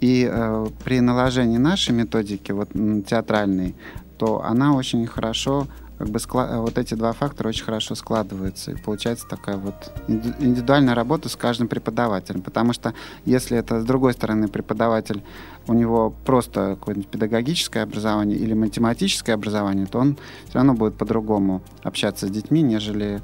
И 0.00 0.28
э, 0.30 0.66
при 0.84 1.00
наложении 1.00 1.58
нашей 1.58 1.94
методики, 1.94 2.52
вот 2.52 2.70
театральной, 3.06 3.74
то 4.18 4.44
она 4.44 4.74
очень 4.74 5.06
хорошо 5.06 5.66
как 5.98 6.08
бы 6.08 6.18
склад... 6.18 6.56
вот 6.56 6.78
эти 6.78 6.94
два 6.94 7.12
фактора 7.12 7.48
очень 7.48 7.64
хорошо 7.64 7.94
складываются. 7.94 8.72
И 8.72 8.76
получается 8.76 9.26
такая 9.28 9.56
вот 9.56 9.74
индивидуальная 10.08 10.94
работа 10.94 11.28
с 11.28 11.36
каждым 11.36 11.68
преподавателем. 11.68 12.42
Потому 12.42 12.72
что 12.72 12.94
если 13.24 13.56
это 13.56 13.80
с 13.80 13.84
другой 13.84 14.12
стороны 14.12 14.48
преподаватель, 14.48 15.22
у 15.66 15.74
него 15.74 16.14
просто 16.24 16.76
какое-нибудь 16.78 17.08
педагогическое 17.08 17.82
образование 17.82 18.38
или 18.38 18.52
математическое 18.52 19.32
образование, 19.32 19.86
то 19.86 19.98
он 19.98 20.18
все 20.48 20.58
равно 20.58 20.74
будет 20.74 20.96
по-другому 20.96 21.62
общаться 21.82 22.26
с 22.26 22.30
детьми, 22.30 22.62
нежели 22.62 23.22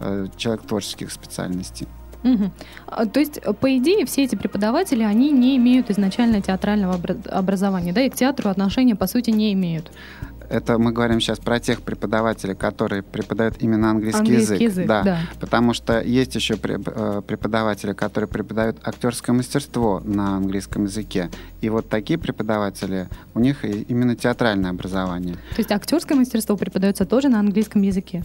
э, 0.00 0.26
человек 0.36 0.62
творческих 0.62 1.10
специальностей. 1.10 1.88
Угу. 2.24 3.08
То 3.12 3.20
есть, 3.20 3.40
по 3.60 3.76
идее, 3.76 4.06
все 4.06 4.24
эти 4.24 4.36
преподаватели, 4.36 5.02
они 5.02 5.32
не 5.32 5.56
имеют 5.56 5.90
изначально 5.90 6.40
театрального 6.40 6.98
образования, 7.30 7.92
да, 7.92 8.02
и 8.02 8.10
к 8.10 8.14
театру 8.14 8.48
отношения, 8.48 8.94
по 8.94 9.06
сути, 9.06 9.30
не 9.30 9.52
имеют. 9.52 9.90
Это 10.52 10.76
мы 10.76 10.92
говорим 10.92 11.18
сейчас 11.18 11.38
про 11.38 11.58
тех 11.60 11.80
преподавателей, 11.80 12.54
которые 12.54 13.02
преподают 13.02 13.56
именно 13.60 13.88
английский, 13.90 14.20
английский 14.20 14.54
язык. 14.54 14.60
язык 14.60 14.86
да. 14.86 15.02
да. 15.02 15.18
Потому 15.40 15.72
что 15.72 16.00
есть 16.02 16.34
еще 16.34 16.58
э, 16.62 17.22
преподаватели, 17.26 17.94
которые 17.94 18.28
преподают 18.28 18.76
актерское 18.84 19.34
мастерство 19.34 20.02
на 20.04 20.36
английском 20.36 20.84
языке. 20.84 21.30
И 21.62 21.70
вот 21.70 21.88
такие 21.88 22.18
преподаватели, 22.18 23.08
у 23.34 23.40
них 23.40 23.64
именно 23.64 24.14
театральное 24.14 24.70
образование. 24.70 25.34
То 25.34 25.58
есть 25.58 25.72
актерское 25.72 26.18
мастерство 26.18 26.58
преподается 26.58 27.06
тоже 27.06 27.30
на 27.30 27.40
английском 27.40 27.80
языке? 27.80 28.22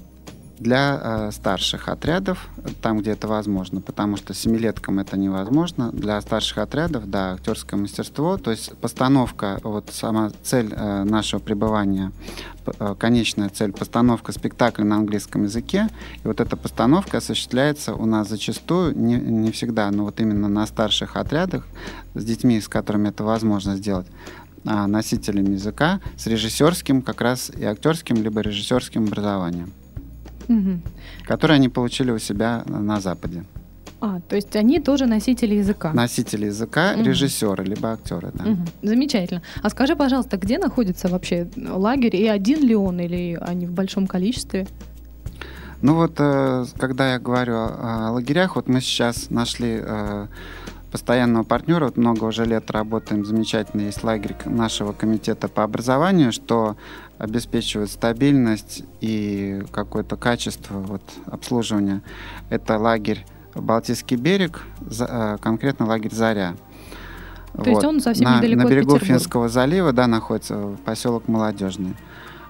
Для 0.59 0.99
э, 1.01 1.31
старших 1.31 1.87
отрядов, 1.87 2.49
там, 2.81 2.99
где 2.99 3.11
это 3.11 3.27
возможно, 3.27 3.81
потому 3.81 4.17
что 4.17 4.33
семилеткам 4.33 4.99
это 4.99 5.17
невозможно. 5.17 5.91
Для 5.91 6.19
старших 6.21 6.57
отрядов, 6.57 7.09
да, 7.09 7.33
актерское 7.33 7.79
мастерство, 7.79 8.37
то 8.37 8.51
есть 8.51 8.75
постановка, 8.77 9.59
вот 9.63 9.89
сама 9.91 10.31
цель 10.43 10.73
э, 10.75 11.03
нашего 11.03 11.39
пребывания, 11.39 12.11
э, 12.65 12.95
конечная 12.97 13.49
цель, 13.49 13.71
постановка 13.71 14.31
спектакля 14.31 14.83
на 14.83 14.95
английском 14.95 15.43
языке, 15.43 15.89
и 16.23 16.27
вот 16.27 16.41
эта 16.41 16.57
постановка 16.57 17.17
осуществляется 17.17 17.93
у 17.93 18.05
нас 18.05 18.27
зачастую, 18.27 18.97
не, 18.97 19.15
не 19.15 19.51
всегда, 19.51 19.91
но 19.91 20.05
вот 20.05 20.19
именно 20.19 20.47
на 20.47 20.65
старших 20.65 21.17
отрядах, 21.17 21.67
с 22.15 22.23
детьми, 22.23 22.59
с 22.59 22.67
которыми 22.67 23.09
это 23.09 23.23
возможно 23.23 23.75
сделать, 23.75 24.07
а, 24.65 24.87
носителями 24.87 25.53
языка, 25.53 26.01
с 26.17 26.25
режиссерским 26.25 27.03
как 27.03 27.21
раз 27.21 27.51
и 27.51 27.63
актерским, 27.63 28.15
либо 28.17 28.41
режиссерским 28.41 29.03
образованием 29.05 29.71
угу. 30.47 30.79
которые 31.25 31.55
они 31.55 31.69
получили 31.69 32.11
у 32.11 32.19
себя 32.19 32.63
на 32.65 32.99
Западе. 32.99 33.43
А, 33.99 34.19
то 34.29 34.35
есть 34.35 34.55
они 34.55 34.79
тоже 34.79 35.07
носители 35.07 35.55
языка. 35.55 35.91
Носители 35.93 36.45
языка, 36.45 36.93
угу. 36.95 37.03
режиссеры, 37.03 37.63
либо 37.63 37.91
актеры, 37.93 38.31
да. 38.33 38.45
Угу. 38.45 38.61
Замечательно. 38.83 39.41
А 39.63 39.69
скажи, 39.69 39.95
пожалуйста, 39.95 40.37
где 40.37 40.59
находится 40.59 41.07
вообще 41.07 41.47
лагерь? 41.57 42.15
И 42.15 42.27
один 42.27 42.61
ли 42.61 42.75
он, 42.75 42.99
или 42.99 43.37
они 43.41 43.65
в 43.65 43.71
большом 43.71 44.05
количестве? 44.07 44.67
Ну 45.81 45.95
вот, 45.95 46.15
э, 46.19 46.65
когда 46.77 47.13
я 47.13 47.19
говорю 47.19 47.55
о 47.55 48.11
лагерях, 48.11 48.55
вот 48.55 48.67
мы 48.67 48.81
сейчас 48.81 49.29
нашли 49.29 49.79
э, 49.81 50.27
постоянного 50.91 51.43
партнера, 51.43 51.85
вот 51.85 51.97
много 51.97 52.25
уже 52.25 52.45
лет 52.45 52.71
работаем, 52.71 53.25
замечательный 53.25 53.85
есть 53.85 54.03
лагерь 54.03 54.35
нашего 54.45 54.93
комитета 54.93 55.47
по 55.47 55.63
образованию, 55.63 56.31
что 56.31 56.77
обеспечивает 57.17 57.89
стабильность 57.89 58.83
и 59.01 59.63
какое-то 59.71 60.15
качество 60.15 60.75
вот, 60.79 61.01
обслуживания. 61.25 62.01
Это 62.49 62.77
лагерь 62.77 63.25
Балтийский 63.55 64.17
берег, 64.17 64.61
э, 64.99 65.37
конкретно 65.41 65.87
лагерь 65.87 66.13
Заря. 66.13 66.55
То 67.53 67.59
вот. 67.59 67.67
есть 67.67 67.83
он 67.83 67.99
совсем 68.01 68.25
на, 68.25 68.37
недалеко 68.37 68.63
На 68.63 68.69
берегу 68.69 68.95
от 68.95 69.03
Финского 69.03 69.49
залива, 69.49 69.91
да, 69.93 70.07
находится 70.07 70.77
поселок 70.85 71.27
Молодежный. 71.27 71.95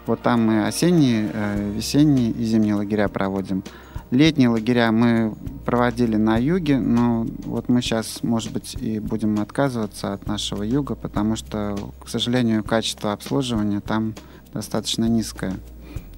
Вот 0.05 0.21
там 0.21 0.45
мы 0.45 0.65
осенние, 0.65 1.29
э, 1.33 1.71
весенние 1.75 2.31
и 2.31 2.43
зимние 2.43 2.75
лагеря 2.75 3.07
проводим. 3.07 3.63
Летние 4.09 4.47
лагеря 4.47 4.91
мы 4.93 5.35
проводили 5.65 6.15
на 6.15 6.37
юге, 6.37 6.79
но 6.79 7.25
вот 7.43 7.67
мы 7.67 7.81
сейчас, 7.81 8.23
может 8.23 8.53
быть, 8.53 8.75
и 8.75 8.99
будем 8.99 9.37
отказываться 9.41 10.13
от 10.13 10.25
нашего 10.27 10.63
юга, 10.63 10.95
потому 10.95 11.35
что, 11.35 11.77
к 12.01 12.07
сожалению, 12.07 12.63
качество 12.63 13.11
обслуживания 13.11 13.81
там 13.81 14.13
достаточно 14.57 15.05
низкая 15.05 15.53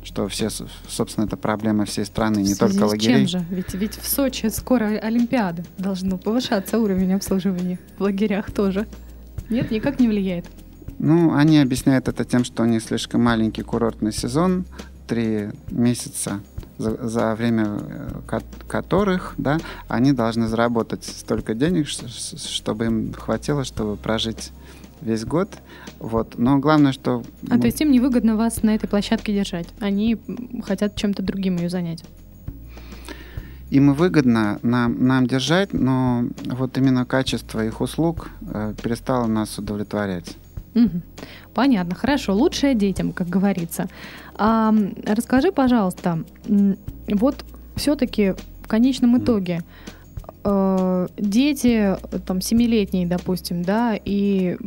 что 0.01 0.29
все, 0.29 0.49
собственно, 0.87 1.25
это 1.25 1.35
проблема 1.35 1.83
всей 1.83 2.05
страны, 2.05 2.39
не 2.39 2.55
только 2.55 2.85
лагерей. 2.85 3.27
Чем 3.27 3.27
же? 3.27 3.45
Ведь, 3.49 3.73
ведь 3.73 3.95
в 3.95 4.07
Сочи 4.07 4.47
скоро 4.47 4.85
Олимпиада. 4.97 5.65
Должно 5.77 6.17
повышаться 6.17 6.79
уровень 6.79 7.13
обслуживания 7.13 7.77
в 7.97 8.03
лагерях 8.03 8.49
тоже. 8.49 8.87
Нет, 9.49 9.71
никак 9.71 9.99
не 9.99 10.07
влияет. 10.07 10.45
Ну, 10.99 11.33
они 11.33 11.59
объясняют 11.59 12.07
это 12.07 12.23
тем, 12.23 12.45
что 12.45 12.63
у 12.63 12.65
них 12.65 12.81
слишком 12.81 13.21
маленький 13.21 13.61
курортный 13.61 14.13
сезон, 14.13 14.65
три 15.05 15.49
месяца, 15.69 16.39
за, 16.77 16.95
за 17.07 17.35
время 17.35 17.65
э, 17.67 18.39
которых 18.67 19.33
да, 19.37 19.59
они 19.89 20.13
должны 20.13 20.47
заработать 20.47 21.03
столько 21.03 21.53
денег, 21.53 21.87
чтобы 21.87 22.85
им 22.85 23.13
хватило, 23.13 23.65
чтобы 23.65 23.97
прожить 23.97 24.51
весь 25.01 25.25
год. 25.25 25.49
Вот. 25.99 26.37
Но 26.37 26.59
главное, 26.59 26.91
что... 26.91 27.23
А 27.49 27.57
то 27.59 27.65
есть 27.65 27.81
им 27.81 27.91
невыгодно 27.91 28.35
вас 28.35 28.63
на 28.63 28.75
этой 28.75 28.87
площадке 28.87 29.33
держать? 29.33 29.67
Они 29.79 30.17
хотят 30.63 30.95
чем-то 30.95 31.23
другим 31.23 31.57
ее 31.57 31.69
занять? 31.69 32.03
Им 33.69 33.93
выгодно 33.93 34.59
нам, 34.63 35.05
нам 35.05 35.27
держать, 35.27 35.73
но 35.73 36.25
вот 36.45 36.77
именно 36.77 37.05
качество 37.05 37.63
их 37.63 37.81
услуг 37.81 38.29
э, 38.41 38.73
перестало 38.81 39.27
нас 39.27 39.57
удовлетворять. 39.59 40.35
Угу. 40.73 41.01
Понятно, 41.53 41.95
хорошо. 41.95 42.33
Лучшее 42.33 42.73
детям, 42.73 43.11
как 43.11 43.27
говорится. 43.27 43.87
А, 44.35 44.73
расскажи, 45.05 45.51
пожалуйста, 45.51 46.23
вот 47.07 47.45
все-таки 47.75 48.33
в 48.63 48.67
конечном 48.67 49.17
итоге, 49.17 49.63
э, 50.43 51.07
дети 51.17 51.97
там 52.25 52.41
семилетние, 52.41 53.07
допустим, 53.07 53.63
да, 53.63 53.95
и 54.03 54.57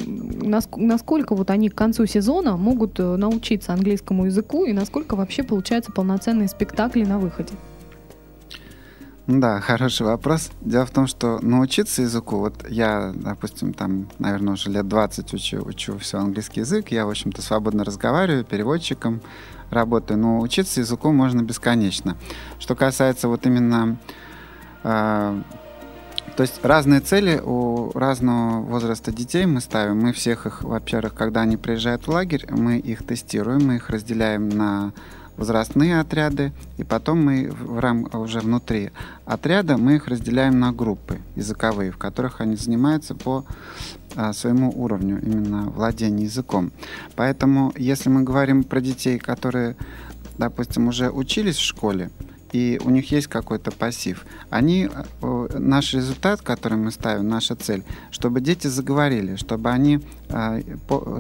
насколько 0.76 1.34
вот 1.34 1.50
они 1.50 1.68
к 1.68 1.74
концу 1.74 2.06
сезона 2.06 2.56
могут 2.56 2.98
э, 3.00 3.16
научиться 3.16 3.72
английскому 3.72 4.26
языку 4.26 4.64
и 4.64 4.72
насколько 4.72 5.16
вообще 5.16 5.42
получается 5.42 5.92
полноценные 5.92 6.48
спектакли 6.48 7.04
на 7.04 7.18
выходе? 7.18 7.54
Да, 9.28 9.60
хороший 9.60 10.04
вопрос. 10.04 10.50
Дело 10.60 10.84
в 10.84 10.90
том, 10.90 11.06
что 11.06 11.38
научиться 11.42 12.02
языку, 12.02 12.38
вот 12.38 12.68
я, 12.68 13.12
допустим, 13.14 13.72
там, 13.72 14.08
наверное, 14.18 14.54
уже 14.54 14.68
лет 14.68 14.88
20 14.88 15.32
учу, 15.32 15.62
учу 15.64 15.96
все 15.98 16.18
английский 16.18 16.60
язык, 16.60 16.88
я, 16.90 17.06
в 17.06 17.10
общем-то, 17.10 17.40
свободно 17.40 17.84
разговариваю, 17.84 18.44
переводчиком 18.44 19.20
работаю, 19.70 20.18
но 20.18 20.40
учиться 20.40 20.80
языку 20.80 21.12
можно 21.12 21.40
бесконечно. 21.42 22.16
Что 22.58 22.74
касается 22.74 23.28
вот 23.28 23.46
именно 23.46 23.96
э, 24.82 25.42
то 26.36 26.42
есть 26.42 26.64
разные 26.64 27.00
цели 27.00 27.40
у 27.44 27.92
разного 27.92 28.62
возраста 28.62 29.12
детей 29.12 29.44
мы 29.46 29.60
ставим. 29.60 30.00
Мы 30.00 30.12
всех 30.12 30.46
их, 30.46 30.62
во-первых, 30.62 31.14
когда 31.14 31.42
они 31.42 31.56
приезжают 31.56 32.06
в 32.06 32.10
лагерь, 32.10 32.46
мы 32.50 32.78
их 32.78 33.06
тестируем, 33.06 33.66
мы 33.66 33.76
их 33.76 33.90
разделяем 33.90 34.48
на 34.48 34.92
возрастные 35.36 36.00
отряды, 36.00 36.52
и 36.76 36.84
потом 36.84 37.24
мы 37.24 37.50
в 37.50 37.78
рам 37.78 38.08
уже 38.12 38.40
внутри 38.40 38.90
отряда 39.24 39.76
мы 39.76 39.96
их 39.96 40.06
разделяем 40.08 40.60
на 40.60 40.72
группы 40.72 41.20
языковые, 41.36 41.90
в 41.90 41.96
которых 41.98 42.40
они 42.40 42.56
занимаются 42.56 43.14
по 43.14 43.44
а, 44.14 44.32
своему 44.32 44.70
уровню 44.74 45.20
именно 45.22 45.62
владения 45.70 46.24
языком. 46.24 46.70
Поэтому, 47.16 47.72
если 47.76 48.08
мы 48.08 48.22
говорим 48.22 48.62
про 48.62 48.80
детей, 48.80 49.18
которые, 49.18 49.76
допустим, 50.38 50.88
уже 50.88 51.10
учились 51.10 51.56
в 51.56 51.64
школе, 51.64 52.10
и 52.52 52.80
у 52.84 52.90
них 52.90 53.10
есть 53.10 53.26
какой-то 53.26 53.70
пассив. 53.70 54.24
Они, 54.50 54.88
э, 55.22 55.48
наш 55.58 55.94
результат, 55.94 56.42
который 56.42 56.78
мы 56.78 56.90
ставим, 56.90 57.28
наша 57.28 57.56
цель, 57.56 57.82
чтобы 58.10 58.40
дети 58.40 58.66
заговорили, 58.66 59.36
чтобы 59.36 59.70
они 59.70 60.00
э, 60.28 60.62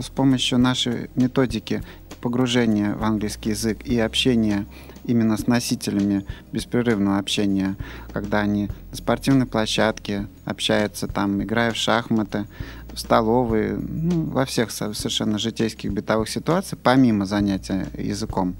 с 0.00 0.10
помощью 0.10 0.58
нашей 0.58 1.10
методики 1.16 1.82
погружения 2.20 2.94
в 2.94 3.02
английский 3.02 3.50
язык 3.50 3.84
и 3.84 3.98
общения 3.98 4.66
именно 5.04 5.36
с 5.36 5.48
носителями 5.48 6.24
беспрерывного 6.52 7.18
общения, 7.18 7.76
когда 8.12 8.40
они 8.40 8.68
на 8.90 8.96
спортивной 8.96 9.46
площадке 9.46 10.28
общаются, 10.44 11.08
там, 11.08 11.42
играя 11.42 11.72
в 11.72 11.76
шахматы, 11.76 12.46
в 12.92 12.98
столовой, 12.98 13.76
ну, 13.76 14.26
во 14.26 14.44
всех 14.44 14.70
совершенно 14.70 15.38
житейских 15.38 15.92
бытовых 15.92 16.28
ситуациях, 16.28 16.80
помимо 16.82 17.26
занятия 17.26 17.88
языком 17.98 18.54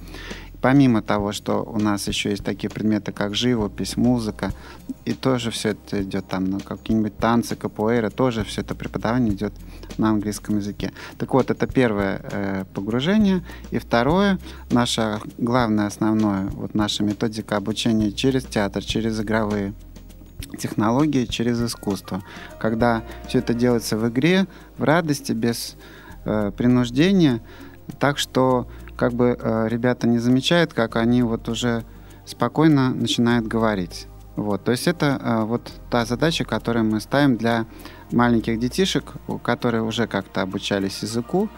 помимо 0.62 1.02
того, 1.02 1.32
что 1.32 1.62
у 1.62 1.78
нас 1.78 2.08
еще 2.08 2.30
есть 2.30 2.44
такие 2.44 2.70
предметы, 2.70 3.12
как 3.12 3.34
живопись, 3.34 3.96
музыка, 3.96 4.52
и 5.04 5.12
тоже 5.12 5.50
все 5.50 5.70
это 5.70 6.02
идет 6.02 6.26
там 6.28 6.44
на 6.44 6.60
какие-нибудь 6.60 7.16
танцы, 7.18 7.56
капуэйра, 7.56 8.10
тоже 8.10 8.44
все 8.44 8.60
это 8.60 8.74
преподавание 8.74 9.34
идет 9.34 9.52
на 9.98 10.10
английском 10.10 10.58
языке. 10.58 10.92
Так 11.18 11.34
вот, 11.34 11.50
это 11.50 11.66
первое 11.66 12.20
э, 12.22 12.64
погружение. 12.72 13.42
И 13.72 13.78
второе, 13.78 14.38
наше 14.70 15.20
главное, 15.36 15.88
основное, 15.88 16.46
вот 16.46 16.74
наша 16.74 17.02
методика 17.02 17.56
обучения 17.56 18.12
через 18.12 18.44
театр, 18.44 18.84
через 18.84 19.20
игровые 19.20 19.74
технологии, 20.58 21.24
через 21.24 21.60
искусство. 21.60 22.22
Когда 22.60 23.02
все 23.26 23.38
это 23.40 23.52
делается 23.52 23.98
в 23.98 24.08
игре, 24.08 24.46
в 24.78 24.84
радости, 24.84 25.32
без 25.32 25.76
э, 26.24 26.52
принуждения, 26.56 27.40
так 27.98 28.18
что 28.18 28.68
как 28.96 29.12
бы 29.12 29.36
э, 29.38 29.68
ребята 29.68 30.06
не 30.06 30.18
замечают, 30.18 30.72
как 30.72 30.96
они 30.96 31.22
вот 31.22 31.48
уже 31.48 31.84
спокойно 32.24 32.90
начинают 32.90 33.46
говорить. 33.46 34.06
Вот, 34.36 34.64
то 34.64 34.72
есть 34.72 34.88
это 34.88 35.20
э, 35.22 35.44
вот 35.44 35.72
та 35.90 36.04
задача, 36.04 36.44
которую 36.44 36.84
мы 36.84 37.00
ставим 37.00 37.36
для 37.36 37.66
маленьких 38.10 38.58
детишек, 38.58 39.12
которые 39.42 39.82
уже 39.82 40.06
как-то 40.06 40.42
обучались 40.42 41.02
языку, 41.02 41.48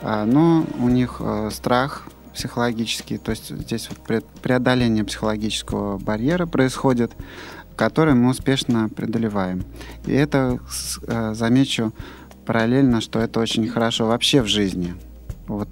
э, 0.00 0.24
но 0.24 0.64
у 0.78 0.88
них 0.88 1.16
э, 1.20 1.50
страх 1.52 2.06
психологический, 2.32 3.18
то 3.18 3.30
есть 3.30 3.50
здесь 3.50 3.90
вот 3.90 4.24
преодоление 4.40 5.04
психологического 5.04 5.98
барьера 5.98 6.46
происходит, 6.46 7.12
который 7.76 8.14
мы 8.14 8.30
успешно 8.30 8.88
преодолеваем. 8.88 9.64
И 10.06 10.12
это, 10.12 10.58
э, 11.06 11.34
замечу 11.34 11.92
параллельно, 12.46 13.00
что 13.00 13.18
это 13.20 13.40
очень 13.40 13.68
хорошо 13.68 14.06
вообще 14.06 14.42
в 14.42 14.46
жизни. 14.46 14.94
Вот 15.46 15.68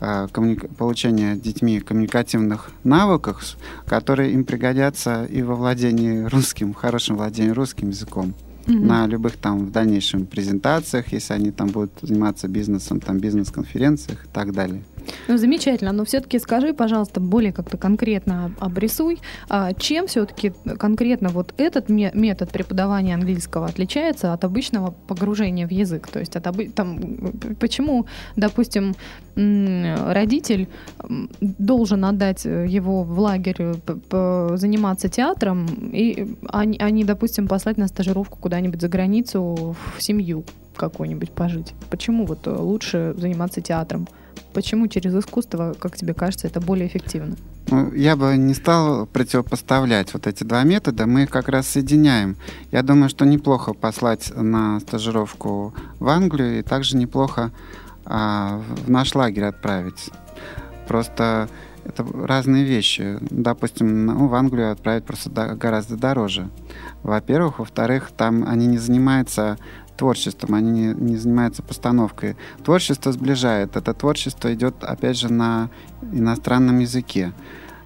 коммуника- 0.00 0.68
получения 0.68 1.36
детьми 1.36 1.80
коммуникативных 1.80 2.70
навыков, 2.84 3.56
которые 3.86 4.32
им 4.32 4.44
пригодятся 4.44 5.24
и 5.24 5.42
во 5.42 5.54
владении 5.54 6.24
русским, 6.24 6.74
хорошем 6.74 7.16
владении 7.16 7.50
русским 7.50 7.90
языком. 7.90 8.34
Mm-hmm. 8.66 8.86
На 8.86 9.06
любых 9.06 9.36
там 9.36 9.66
в 9.66 9.70
дальнейшем 9.70 10.26
презентациях, 10.26 11.12
если 11.12 11.34
они 11.34 11.50
там 11.50 11.68
будут 11.68 11.92
заниматься 12.02 12.48
бизнесом, 12.48 13.00
там 13.00 13.18
бизнес-конференциях 13.18 14.24
и 14.24 14.28
так 14.32 14.52
далее. 14.52 14.82
Ну, 15.28 15.38
замечательно. 15.38 15.92
Но 15.92 16.04
все-таки 16.04 16.38
скажи, 16.38 16.74
пожалуйста, 16.74 17.20
более 17.20 17.52
как-то 17.52 17.78
конкретно 17.78 18.52
обрисуй, 18.60 19.18
а 19.48 19.72
чем 19.72 20.06
все-таки 20.06 20.52
конкретно 20.78 21.30
вот 21.30 21.54
этот 21.56 21.88
метод 21.88 22.50
преподавания 22.50 23.14
английского 23.14 23.66
отличается 23.66 24.34
от 24.34 24.44
обычного 24.44 24.94
погружения 25.06 25.66
в 25.66 25.70
язык? 25.70 26.06
То 26.08 26.20
есть 26.20 26.36
от 26.36 26.46
там, 26.74 27.32
почему, 27.58 28.06
допустим, 28.36 28.94
родитель 29.34 30.68
должен 31.40 32.04
отдать 32.04 32.44
его 32.44 33.02
в 33.02 33.18
лагерь 33.18 33.74
заниматься 34.10 35.08
театром, 35.08 35.66
и 35.92 36.36
они, 36.48 36.78
они, 36.78 37.04
допустим, 37.04 37.48
послать 37.48 37.78
на 37.78 37.88
стажировку 37.88 38.38
куда-нибудь 38.50 38.80
за 38.80 38.88
границу 38.88 39.76
в 39.96 40.02
семью 40.02 40.44
какую-нибудь 40.74 41.30
пожить? 41.30 41.72
Почему 41.88 42.26
вот 42.26 42.48
лучше 42.48 43.14
заниматься 43.16 43.60
театром? 43.60 44.08
Почему 44.52 44.88
через 44.88 45.14
искусство, 45.14 45.76
как 45.78 45.96
тебе 45.96 46.14
кажется, 46.14 46.48
это 46.48 46.60
более 46.60 46.88
эффективно? 46.88 47.36
Ну, 47.70 47.92
я 47.92 48.16
бы 48.16 48.36
не 48.36 48.54
стал 48.54 49.06
противопоставлять 49.06 50.12
вот 50.14 50.26
эти 50.26 50.42
два 50.42 50.64
метода, 50.64 51.06
мы 51.06 51.26
как 51.26 51.48
раз 51.48 51.68
соединяем. 51.68 52.36
Я 52.72 52.82
думаю, 52.82 53.08
что 53.08 53.24
неплохо 53.24 53.72
послать 53.72 54.32
на 54.34 54.80
стажировку 54.80 55.72
в 56.00 56.08
Англию 56.08 56.58
и 56.58 56.62
также 56.62 56.96
неплохо 56.96 57.52
а, 58.04 58.60
в 58.84 58.90
наш 58.90 59.14
лагерь 59.14 59.44
отправить. 59.44 60.10
Просто 60.88 61.48
это 61.90 62.04
разные 62.26 62.64
вещи. 62.64 63.18
Допустим, 63.20 64.06
ну, 64.06 64.28
в 64.28 64.34
Англию 64.34 64.72
отправить 64.72 65.04
просто 65.04 65.30
гораздо 65.30 65.96
дороже. 65.96 66.48
Во-первых. 67.02 67.58
Во-вторых, 67.58 68.10
там 68.16 68.44
они 68.46 68.66
не 68.66 68.78
занимаются 68.78 69.58
творчеством, 69.96 70.54
они 70.54 70.70
не, 70.70 70.94
не 70.94 71.16
занимаются 71.18 71.62
постановкой. 71.62 72.36
Творчество 72.64 73.12
сближает. 73.12 73.76
Это 73.76 73.92
творчество 73.92 74.52
идет, 74.54 74.82
опять 74.82 75.18
же, 75.18 75.30
на 75.30 75.68
иностранном 76.00 76.78
языке. 76.78 77.32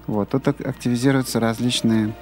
Вот. 0.07 0.29
Тут 0.29 0.47
активизируются 0.47 1.41
различные 1.41 2.15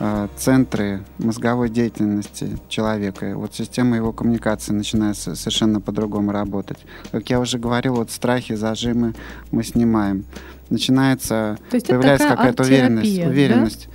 э, 0.00 0.28
центры 0.36 1.02
мозговой 1.18 1.70
деятельности 1.70 2.58
человека. 2.68 3.32
Вот 3.36 3.54
система 3.54 3.96
его 3.96 4.12
коммуникации 4.12 4.72
начинает 4.72 5.16
совершенно 5.16 5.80
по-другому 5.80 6.32
работать. 6.32 6.78
Как 7.10 7.30
я 7.30 7.40
уже 7.40 7.58
говорил, 7.58 7.94
вот 7.94 8.10
страхи, 8.10 8.54
зажимы 8.54 9.14
мы 9.50 9.64
снимаем. 9.64 10.24
Начинается, 10.70 11.58
То 11.70 11.76
есть 11.76 11.86
появляется 11.86 12.28
какая-то 12.28 12.62
уверенность, 12.62 13.18
уверенность, 13.18 13.88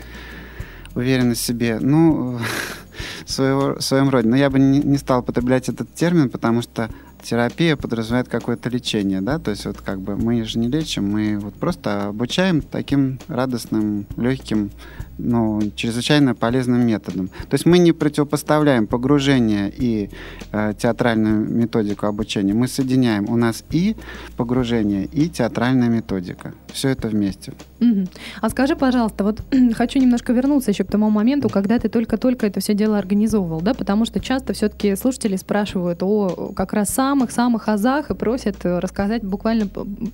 да? 0.94 1.00
уверенность 1.00 1.42
в 1.42 1.46
себе. 1.46 1.78
Ну, 1.80 2.40
своего, 3.26 3.76
в 3.76 3.82
своем 3.82 4.10
роде. 4.10 4.28
Но 4.28 4.36
я 4.36 4.50
бы 4.50 4.60
не, 4.60 4.80
не 4.80 4.98
стал 4.98 5.20
употреблять 5.20 5.70
этот 5.70 5.94
термин, 5.94 6.30
потому 6.30 6.62
что 6.62 6.90
терапия 7.24 7.76
подразумевает 7.76 8.28
какое-то 8.28 8.70
лечение, 8.70 9.22
да, 9.22 9.40
то 9.40 9.52
есть 9.52 9.66
вот 9.66 9.82
как 9.82 10.00
бы 10.00 10.16
мы 10.16 10.44
же 10.44 10.60
не 10.60 10.68
лечим, 10.68 11.10
мы 11.10 11.40
вот 11.40 11.56
просто 11.56 12.08
обучаем 12.08 12.62
таким 12.62 13.20
радостным, 13.28 14.06
легким 14.18 14.72
ну, 15.18 15.62
чрезвычайно 15.76 16.36
полезным 16.36 16.86
методом. 16.86 17.28
То 17.28 17.54
есть 17.54 17.66
мы 17.66 17.78
не 17.78 17.92
противопоставляем 17.92 18.88
погружение 18.88 19.72
и 19.76 20.10
э, 20.52 20.74
театральную 20.78 21.50
методику 21.50 22.08
обучения. 22.08 22.54
Мы 22.54 22.68
соединяем. 22.68 23.30
У 23.30 23.36
нас 23.36 23.64
и 23.70 23.96
погружение, 24.38 25.06
и 25.06 25.30
театральная 25.30 25.90
методика. 25.90 26.54
Все 26.72 26.90
это 26.90 27.08
вместе. 27.08 27.54
Угу. 27.84 28.08
А 28.42 28.50
скажи, 28.50 28.76
пожалуйста, 28.76 29.24
вот 29.24 29.42
хочу 29.74 30.00
немножко 30.00 30.32
вернуться 30.32 30.72
еще 30.72 30.84
к 30.84 30.92
тому 30.92 31.10
моменту, 31.10 31.50
когда 31.50 31.80
ты 31.80 31.90
только-только 31.90 32.48
это 32.48 32.60
все 32.60 32.74
дело 32.74 32.98
организовывал, 32.98 33.62
да, 33.62 33.74
потому 33.74 34.06
что 34.06 34.20
часто 34.20 34.54
все-таки 34.54 34.96
слушатели 34.96 35.36
спрашивают 35.36 36.02
о 36.02 36.54
как 36.56 36.74
раз 36.74 36.90
самых-самых 36.90 37.68
азах 37.68 38.10
и 38.10 38.16
просят 38.16 38.58
рассказать 38.64 39.24
буквально 39.24 39.68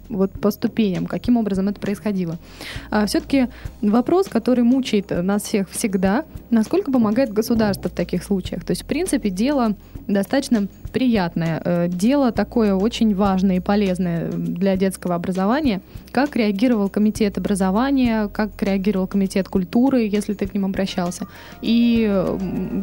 вот 0.10 0.32
по 0.32 0.52
ступеням, 0.52 1.06
каким 1.06 1.38
образом 1.38 1.68
это 1.68 1.80
происходило. 1.80 2.38
А 2.90 3.06
все-таки 3.06 3.48
вопрос, 3.82 4.28
который 4.28 4.64
мучает 4.64 5.12
нас 5.12 5.44
всех 5.44 5.70
всегда, 5.70 6.26
насколько 6.50 6.92
помогает 6.92 7.32
государство 7.32 7.90
в 7.90 7.94
таких 7.94 8.24
случаях. 8.24 8.64
То 8.64 8.72
есть, 8.72 8.84
в 8.84 8.86
принципе, 8.86 9.30
дело 9.30 9.76
достаточно 10.08 10.68
приятное, 10.90 11.62
э, 11.64 11.88
дело 11.88 12.32
такое 12.32 12.74
очень 12.74 13.16
важное 13.16 13.58
и 13.58 13.60
полезное 13.60 14.30
для 14.32 14.76
детского 14.76 15.16
образования. 15.16 15.82
Как 16.12 16.36
реагировал 16.36 16.90
комитет 16.90 17.38
образования, 17.38 18.28
как 18.28 18.62
реагировал 18.62 19.08
комитет 19.08 19.48
культуры, 19.48 20.02
если 20.02 20.34
ты 20.34 20.48
к 20.48 20.54
ним 20.54 20.66
обращался, 20.66 21.28
и 21.62 22.26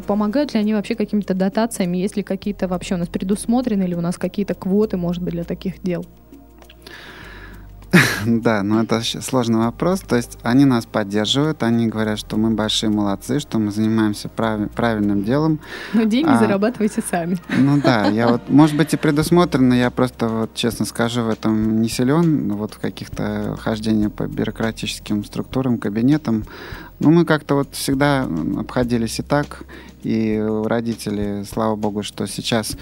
помогают 0.07 0.55
ли 0.55 0.61
они 0.61 0.75
вообще 0.75 0.95
какими-то 0.95 1.35
дотациями, 1.35 1.99
есть 1.99 2.17
ли 2.17 2.23
какие-то 2.23 2.69
вообще 2.69 2.95
у 2.95 2.99
нас 2.99 3.09
предусмотрены, 3.09 3.85
или 3.85 3.95
у 3.95 4.01
нас 4.01 4.17
какие-то 4.17 4.55
квоты, 4.55 4.97
может 4.97 5.23
быть, 5.23 5.33
для 5.33 5.45
таких 5.45 5.83
дел? 5.83 6.05
Да, 8.27 8.63
но 8.63 8.83
это 8.83 9.01
сложный 9.03 9.59
вопрос. 9.59 10.01
То 10.01 10.17
есть 10.17 10.39
они 10.43 10.65
нас 10.65 10.87
поддерживают, 10.87 11.63
они 11.63 11.87
говорят, 11.87 12.19
что 12.19 12.37
мы 12.37 12.51
большие 12.51 12.91
молодцы, 12.91 13.39
что 13.41 13.59
мы 13.59 13.71
занимаемся 13.71 14.29
прав... 14.29 14.71
правильным 14.73 15.25
делом. 15.25 15.61
Но 15.93 16.05
деньги 16.05 16.29
а, 16.29 16.39
зарабатывайте 16.39 17.03
сами. 17.09 17.39
Ну 17.49 17.81
да, 17.81 18.09
я 18.09 18.29
вот, 18.29 18.43
может 18.49 18.77
быть, 18.77 18.93
и 18.95 18.97
предусмотрено, 18.97 19.75
я 19.75 19.91
просто 19.91 20.29
вот 20.29 20.55
честно 20.55 20.85
скажу, 20.85 21.23
в 21.23 21.29
этом 21.29 21.81
не 21.81 21.89
силен, 21.89 22.53
вот 22.53 22.75
в 22.75 22.79
каких-то 22.79 23.57
хождениях 23.61 24.13
по 24.13 24.27
бюрократическим 24.27 25.25
структурам, 25.25 25.79
кабинетам. 25.79 26.45
Ну, 26.99 27.11
мы 27.11 27.27
как-то 27.27 27.57
вот 27.57 27.75
всегда 27.75 28.27
обходились 28.59 29.19
и 29.19 29.23
так, 29.23 29.65
и 30.07 30.41
родители, 30.65 31.43
слава 31.43 31.75
богу, 31.75 32.05
что 32.05 32.27
сейчас 32.27 32.77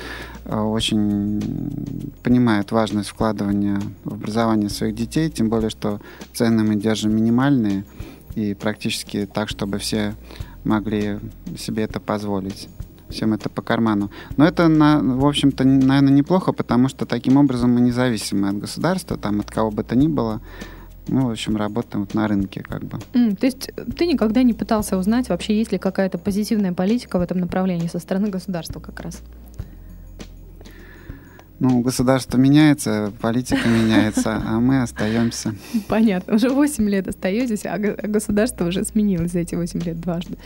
э, 0.44 0.54
очень 0.54 2.12
понимают 2.22 2.70
важность 2.70 3.08
вкладывания 3.08 3.80
в 4.04 4.12
образование 4.12 4.68
своих 4.68 4.94
детей, 4.94 5.30
тем 5.30 5.48
более, 5.48 5.70
что 5.70 6.00
цены 6.34 6.64
мы 6.64 6.76
держим 6.76 7.16
минимальные 7.16 7.84
и 8.34 8.52
практически 8.52 9.26
так, 9.32 9.48
чтобы 9.48 9.78
все 9.78 10.14
могли 10.64 11.18
себе 11.56 11.84
это 11.84 11.98
позволить 11.98 12.68
всем 13.08 13.32
это 13.32 13.48
по 13.48 13.62
карману. 13.62 14.10
Но 14.36 14.46
это, 14.46 14.68
на, 14.68 14.98
в 14.98 15.24
общем-то, 15.24 15.64
наверное, 15.64 16.12
неплохо, 16.12 16.52
потому 16.52 16.88
что 16.88 17.06
таким 17.06 17.36
образом 17.36 17.72
мы 17.72 17.80
независимы 17.80 18.48
от 18.48 18.58
государства, 18.58 19.16
там, 19.16 19.40
от 19.40 19.50
кого 19.50 19.70
бы 19.70 19.82
то 19.84 19.96
ни 19.96 20.08
было, 20.08 20.40
Мы, 21.08 21.26
в 21.26 21.30
общем, 21.30 21.56
работаем 21.56 22.04
вот 22.04 22.14
на 22.14 22.26
рынке 22.28 22.62
как 22.62 22.84
бы. 22.84 22.98
Mm, 23.12 23.36
то 23.36 23.46
есть 23.46 23.70
ты 23.96 24.06
никогда 24.06 24.42
не 24.42 24.54
пытался 24.54 24.96
узнать, 24.96 25.28
вообще 25.28 25.56
есть 25.58 25.72
ли 25.72 25.78
какая-то 25.78 26.18
позитивная 26.18 26.72
политика 26.72 27.18
в 27.18 27.22
этом 27.22 27.38
направлении 27.38 27.88
со 27.88 27.98
стороны 27.98 28.28
государства 28.28 28.80
как 28.80 29.00
раз? 29.00 29.20
Ну, 31.60 31.80
государство 31.80 32.36
меняется, 32.36 33.12
политика 33.20 33.68
меняется, 33.68 34.42
а 34.44 34.58
мы 34.60 34.82
остаемся. 34.82 35.54
Понятно. 35.88 36.34
Уже 36.34 36.50
8 36.50 36.88
лет 36.88 37.06
остаетесь, 37.06 37.64
а, 37.64 37.74
а 37.74 37.78
государство 37.78 38.66
уже 38.66 38.84
сменилось 38.84 39.32
за 39.32 39.40
эти 39.40 39.54
8 39.54 39.80
лет 39.80 40.00
дважды. 40.00 40.36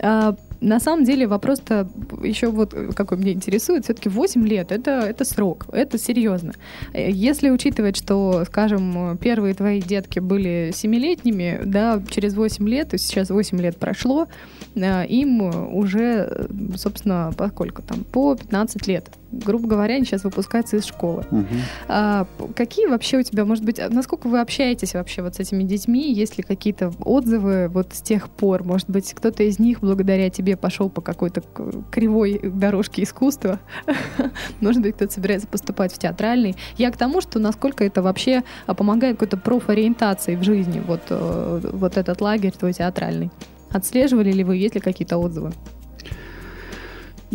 А, 0.00 0.36
на 0.60 0.80
самом 0.80 1.04
деле 1.04 1.26
вопрос-то 1.26 1.88
еще 2.22 2.48
вот 2.48 2.74
какой 2.94 3.18
меня 3.18 3.32
интересует, 3.32 3.84
все-таки 3.84 4.08
8 4.08 4.46
лет 4.46 4.72
это, 4.72 4.90
это 4.90 5.24
срок, 5.24 5.66
это 5.72 5.98
серьезно. 5.98 6.52
Если 6.94 7.50
учитывать, 7.50 7.96
что, 7.96 8.44
скажем, 8.46 9.18
первые 9.18 9.54
твои 9.54 9.80
детки 9.80 10.18
были 10.18 10.72
семилетними, 10.74 11.60
да, 11.64 12.02
через 12.10 12.34
8 12.34 12.68
лет, 12.68 12.90
то 12.90 12.98
сейчас 12.98 13.30
8 13.30 13.60
лет 13.60 13.76
прошло, 13.76 14.28
а, 14.76 15.02
им 15.04 15.40
уже, 15.74 16.48
собственно, 16.76 17.32
по 17.36 17.48
сколько 17.48 17.82
там, 17.82 18.04
по 18.04 18.34
15 18.34 18.86
лет 18.86 19.10
грубо 19.44 19.68
говоря, 19.68 19.94
они 19.94 20.04
сейчас 20.04 20.24
выпускаются 20.24 20.76
из 20.76 20.84
школы. 20.84 21.24
Угу. 21.30 21.46
А, 21.88 22.26
какие 22.54 22.86
вообще 22.86 23.18
у 23.18 23.22
тебя, 23.22 23.44
может 23.44 23.64
быть, 23.64 23.80
насколько 23.90 24.28
вы 24.28 24.40
общаетесь 24.40 24.94
вообще 24.94 25.22
вот 25.22 25.36
с 25.36 25.40
этими 25.40 25.62
детьми? 25.62 26.12
Есть 26.12 26.38
ли 26.38 26.44
какие-то 26.44 26.92
отзывы 27.00 27.68
вот 27.68 27.94
с 27.94 28.00
тех 28.00 28.28
пор? 28.28 28.64
Может 28.64 28.88
быть, 28.90 29.12
кто-то 29.14 29.42
из 29.42 29.58
них 29.58 29.80
благодаря 29.80 30.30
тебе 30.30 30.56
пошел 30.56 30.88
по 30.88 31.00
какой-то 31.00 31.42
кривой 31.90 32.40
дорожке 32.42 33.02
искусства? 33.02 33.58
Может 34.60 34.82
быть, 34.82 34.94
кто-то 34.96 35.12
собирается 35.12 35.48
поступать 35.48 35.92
в 35.92 35.98
театральный? 35.98 36.56
Я 36.76 36.90
к 36.90 36.96
тому, 36.96 37.20
что 37.20 37.38
насколько 37.38 37.84
это 37.84 38.02
вообще 38.02 38.42
а, 38.66 38.74
помогает 38.74 39.16
какой-то 39.16 39.36
профориентации 39.36 40.36
в 40.36 40.42
жизни, 40.42 40.82
вот, 40.86 41.02
э, 41.10 41.60
вот 41.72 41.96
этот 41.96 42.20
лагерь 42.20 42.52
твой 42.52 42.72
театральный. 42.72 43.30
Отслеживали 43.70 44.32
ли 44.32 44.44
вы, 44.44 44.56
есть 44.56 44.74
ли 44.74 44.80
какие-то 44.80 45.18
отзывы? 45.18 45.52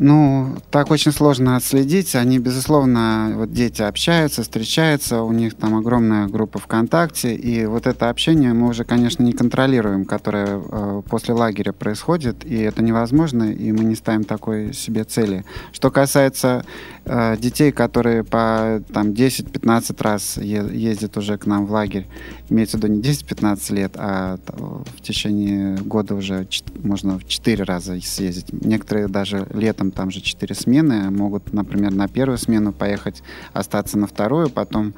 Ну, 0.04 0.56
так 0.72 0.90
очень 0.90 1.12
сложно 1.12 1.56
отследить. 1.58 2.16
Они, 2.16 2.40
безусловно, 2.40 3.34
вот 3.36 3.54
дети 3.54 3.84
общаются, 3.84 4.42
встречаются, 4.42 5.22
у 5.22 5.32
них 5.32 5.54
там 5.54 5.76
огромная 5.76 6.26
группа 6.26 6.58
ВКонтакте, 6.58 7.36
и 7.36 7.68
вот 7.68 7.86
это 7.86 8.10
общение 8.10 8.54
мы 8.54 8.70
уже, 8.70 8.84
конечно, 8.84 9.22
не 9.22 9.32
контролируем, 9.32 10.06
которое 10.06 10.60
э, 10.60 11.02
после 11.08 11.36
лагеря 11.36 11.72
происходит, 11.72 12.44
и 12.44 12.58
это 12.62 12.82
невозможно, 12.82 13.44
и 13.44 13.72
мы 13.72 13.84
не 13.84 13.94
ставим 13.94 14.24
такой 14.24 14.74
себе 14.74 15.04
цели. 15.04 15.46
Что 15.72 15.92
касается 15.92 16.66
э, 17.06 17.38
детей, 17.38 17.72
которые 17.72 18.24
по 18.24 18.82
там 18.92 19.10
10-15 19.10 20.02
раз 20.02 20.38
ездят 20.38 21.16
уже 21.16 21.38
к 21.38 21.46
нам 21.46 21.68
в 21.68 21.72
лагерь, 21.72 22.08
имеется 22.50 22.80
в 22.80 22.84
виду 22.84 22.92
не 22.92 23.02
10-15 23.04 23.76
лет, 23.76 23.92
а 23.98 24.40
в 24.48 25.02
течение 25.04 25.78
года 25.78 26.16
уже 26.16 26.48
можно 26.82 27.20
в 27.20 27.28
4 27.28 27.64
раза 27.66 28.02
съездить. 28.02 28.52
Некоторые 28.52 29.08
даже 29.08 29.46
летом 29.54 29.91
там 29.92 30.12
же 30.12 30.22
4 30.22 30.56
смены 30.56 31.12
могут, 31.12 31.54
например, 31.54 31.94
на 31.94 32.08
первую 32.08 32.38
смену 32.38 32.74
поехать, 32.74 33.22
остаться 33.54 33.98
на 33.98 34.08
вторую, 34.08 34.50
потом 34.50 34.94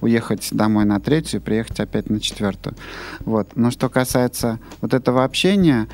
уехать 0.00 0.48
домой 0.52 0.84
на 0.84 1.00
третью, 1.00 1.40
приехать 1.40 1.80
опять 1.80 2.10
на 2.10 2.20
четвертую. 2.20 2.74
Вот. 3.20 3.56
Но 3.56 3.70
что 3.70 3.88
касается 3.88 4.58
вот 4.80 4.94
этого 4.94 5.24
общения, 5.24 5.88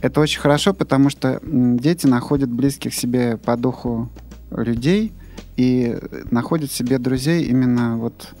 это 0.00 0.20
очень 0.20 0.40
хорошо, 0.40 0.74
потому 0.74 1.10
что 1.10 1.40
дети 1.42 2.06
находят 2.06 2.50
близких 2.50 2.94
себе 2.94 3.36
по 3.36 3.56
духу 3.56 4.08
людей 4.50 5.12
и 5.56 5.98
находят 6.30 6.72
себе 6.72 6.98
друзей 6.98 7.44
именно 7.44 7.96
вот 7.96 8.34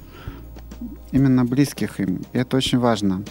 именно 1.12 1.44
близких 1.44 2.00
им. 2.00 2.22
И 2.32 2.38
это 2.38 2.56
очень 2.56 2.78
важно. 2.78 3.22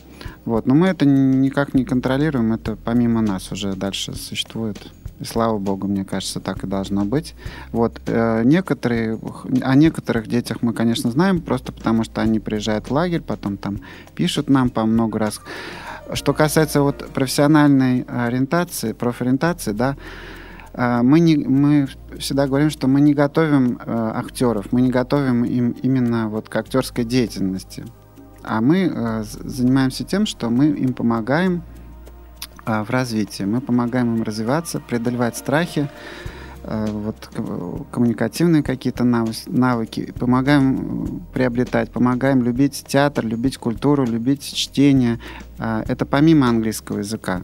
Вот. 0.45 0.65
Но 0.67 0.75
мы 0.75 0.87
это 0.87 1.05
никак 1.05 1.73
не 1.73 1.83
контролируем, 1.83 2.53
это 2.53 2.77
помимо 2.77 3.21
нас 3.21 3.51
уже 3.51 3.73
дальше 3.73 4.15
существует. 4.15 4.77
И 5.21 5.25
слава 5.25 5.59
богу, 5.59 5.87
мне 5.87 6.03
кажется, 6.03 6.39
так 6.39 6.63
и 6.63 6.67
должно 6.67 7.05
быть. 7.05 7.35
Вот. 7.71 8.01
Э, 8.07 8.41
некоторые, 8.43 9.19
о 9.61 9.75
некоторых 9.75 10.27
детях 10.27 10.57
мы, 10.61 10.73
конечно, 10.73 11.11
знаем, 11.11 11.41
просто 11.41 11.71
потому 11.71 12.03
что 12.03 12.21
они 12.21 12.39
приезжают 12.39 12.89
в 12.89 12.91
лагерь, 12.91 13.21
потом 13.21 13.57
там 13.57 13.81
пишут 14.15 14.49
нам 14.49 14.71
по 14.71 14.83
много 14.85 15.19
раз. 15.19 15.39
Что 16.13 16.33
касается 16.33 16.81
вот 16.81 17.07
профессиональной 17.13 18.01
ориентации, 18.01 18.93
профориентации, 18.93 19.73
да, 19.73 19.95
э, 20.73 21.01
мы, 21.03 21.19
не, 21.19 21.37
мы 21.37 21.87
всегда 22.17 22.47
говорим, 22.47 22.71
что 22.71 22.87
мы 22.87 22.99
не 22.99 23.13
готовим 23.13 23.77
э, 23.77 24.11
актеров, 24.15 24.71
мы 24.71 24.81
не 24.81 24.89
готовим 24.89 25.45
им 25.45 25.75
именно 25.83 26.29
вот 26.29 26.49
к 26.49 26.55
актерской 26.55 27.03
деятельности. 27.03 27.85
А 28.43 28.59
мы 28.59 28.91
э, 28.91 29.23
занимаемся 29.23 30.03
тем, 30.03 30.25
что 30.25 30.49
мы 30.49 30.69
им 30.69 30.93
помогаем 30.93 31.61
в 32.83 32.89
развитии. 32.89 33.43
Мы 33.43 33.61
помогаем 33.61 34.15
им 34.15 34.23
развиваться, 34.23 34.79
преодолевать 34.79 35.37
страхи, 35.37 35.89
а, 36.63 36.85
вот 36.87 37.29
коммуникативные 37.91 38.63
какие-то 38.63 39.03
навыки, 39.03 40.13
помогаем 40.17 41.21
приобретать, 41.33 41.91
помогаем 41.91 42.43
любить 42.43 42.83
театр, 42.87 43.25
любить 43.25 43.57
культуру, 43.57 44.05
любить 44.05 44.43
чтение. 44.43 45.19
А, 45.57 45.83
это 45.87 46.05
помимо 46.05 46.47
английского 46.47 46.99
языка. 46.99 47.43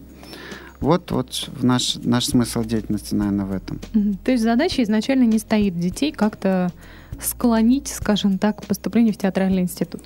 Вот, 0.80 1.12
вот 1.12 1.50
наш, 1.62 1.96
наш 1.96 2.26
смысл 2.26 2.63
деятельности, 2.63 3.16
наверное, 3.16 3.46
в 3.46 3.52
этом. 3.52 3.80
То 4.24 4.32
есть 4.32 4.44
задача 4.44 4.84
изначально 4.84 5.24
не 5.24 5.40
стоит 5.40 5.80
детей 5.80 6.12
как-то 6.12 6.72
склонить, 7.20 7.88
скажем 7.88 8.38
так, 8.38 8.62
к 8.62 8.66
поступлению 8.68 9.13
в 9.13 9.18
театральный 9.18 9.63
институт? 9.63 10.04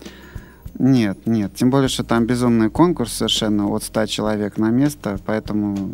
Нет, 0.82 1.28
нет. 1.28 1.54
Тем 1.54 1.70
более, 1.70 1.90
что 1.90 2.04
там 2.04 2.26
безумный 2.26 2.72
конкурс 2.72 3.14
совершенно 3.14 3.68
от 3.68 3.84
100 3.84 4.08
человек 4.08 4.58
на 4.58 4.72
место, 4.72 5.20
поэтому 5.28 5.92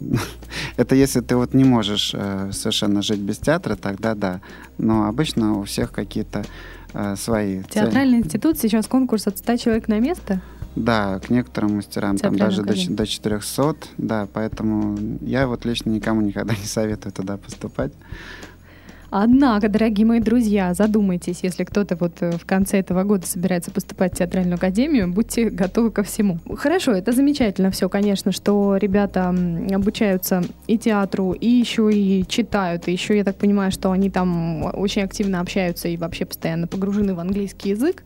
это 0.76 0.94
если 0.94 1.20
ты 1.20 1.34
вот 1.34 1.54
не 1.54 1.64
можешь 1.64 2.12
э, 2.12 2.50
совершенно 2.52 3.00
жить 3.00 3.20
без 3.20 3.38
театра, 3.38 3.74
тогда 3.74 4.14
да. 4.14 4.42
Но 4.76 5.06
обычно 5.06 5.58
у 5.58 5.64
всех 5.64 5.92
какие-то 5.92 6.44
э, 6.92 7.16
свои. 7.16 7.62
Театральный 7.70 8.18
цели. 8.18 8.26
институт 8.26 8.58
сейчас 8.58 8.86
конкурс 8.86 9.26
от 9.26 9.38
100 9.38 9.56
человек 9.56 9.88
на 9.88 9.98
место? 9.98 10.42
Да, 10.76 11.20
к 11.20 11.30
некоторым 11.30 11.76
мастерам 11.76 12.18
там 12.18 12.36
даже 12.36 12.62
до, 12.62 12.74
до 12.86 13.06
400, 13.06 13.76
да, 13.96 14.28
поэтому 14.30 14.98
я 15.22 15.48
вот 15.48 15.64
лично 15.64 15.88
никому 15.88 16.20
никогда 16.20 16.54
не 16.60 16.66
советую 16.66 17.12
туда 17.12 17.38
поступать. 17.38 17.92
Однако, 19.10 19.68
дорогие 19.68 20.06
мои 20.06 20.20
друзья, 20.20 20.74
задумайтесь, 20.74 21.40
если 21.42 21.64
кто-то 21.64 21.96
вот 21.96 22.12
э, 22.20 22.32
в 22.32 22.44
конце 22.44 22.78
этого 22.78 23.04
года 23.04 23.26
собирается 23.26 23.70
поступать 23.70 24.14
в 24.14 24.18
театральную 24.18 24.56
академию, 24.56 25.10
будьте 25.10 25.48
готовы 25.48 25.90
ко 25.90 26.02
всему. 26.02 26.38
Хорошо, 26.56 26.92
это 26.92 27.12
замечательно 27.12 27.70
все, 27.70 27.88
конечно, 27.88 28.32
что 28.32 28.76
ребята 28.76 29.34
обучаются 29.72 30.42
и 30.66 30.76
театру, 30.76 31.32
и 31.32 31.48
еще 31.48 31.90
и 31.90 32.26
читают, 32.28 32.86
и 32.86 32.92
еще, 32.92 33.16
я 33.16 33.24
так 33.24 33.36
понимаю, 33.36 33.72
что 33.72 33.92
они 33.92 34.10
там 34.10 34.64
очень 34.74 35.02
активно 35.02 35.40
общаются 35.40 35.88
и 35.88 35.96
вообще 35.96 36.26
постоянно 36.26 36.66
погружены 36.66 37.14
в 37.14 37.20
английский 37.20 37.70
язык. 37.70 38.02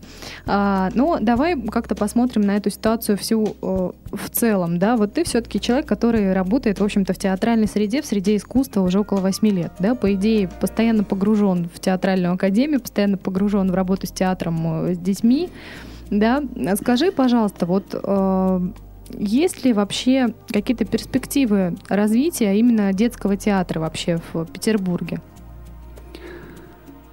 А, 0.47 0.91
но 0.95 1.19
давай 1.21 1.61
как-то 1.61 1.97
посмотрим 1.97 2.43
на 2.43 2.57
эту 2.57 2.71
ситуацию 2.71 3.19
всю 3.19 3.57
э, 3.61 3.91
в 4.13 4.31
целом, 4.31 4.79
да, 4.79 4.97
вот 4.97 5.15
ты 5.15 5.25
все-таки 5.25 5.61
человек, 5.61 5.87
который 5.87 6.33
работает, 6.33 6.79
в 6.79 6.85
общем-то, 6.85 7.13
в 7.13 7.19
театральной 7.19 7.67
среде, 7.67 8.03
в 8.03 8.07
среде 8.07 8.37
искусства 8.37 8.83
уже 8.83 9.01
около 9.01 9.19
8 9.19 9.49
лет, 9.49 9.73
да, 9.81 9.97
по 9.97 10.13
идее, 10.15 10.49
постоянно 10.61 10.92
постоянно 10.93 11.05
погружен 11.05 11.69
в 11.75 11.81
театральную 11.81 12.35
академию, 12.35 12.81
постоянно 12.81 13.17
погружен 13.17 13.71
в 13.71 13.75
работу 13.75 14.07
с 14.07 14.11
театром, 14.11 14.87
э, 14.87 14.95
с 14.95 14.99
детьми. 14.99 15.49
Да? 16.11 16.43
Скажи, 16.77 17.11
пожалуйста, 17.11 17.65
вот 17.67 17.85
э, 17.95 18.61
есть 19.19 19.65
ли 19.65 19.73
вообще 19.73 20.35
какие-то 20.53 20.85
перспективы 20.85 21.77
развития 21.89 22.59
именно 22.59 22.93
детского 22.93 23.37
театра 23.37 23.81
вообще 23.81 24.21
в 24.33 24.45
Петербурге? 24.45 25.21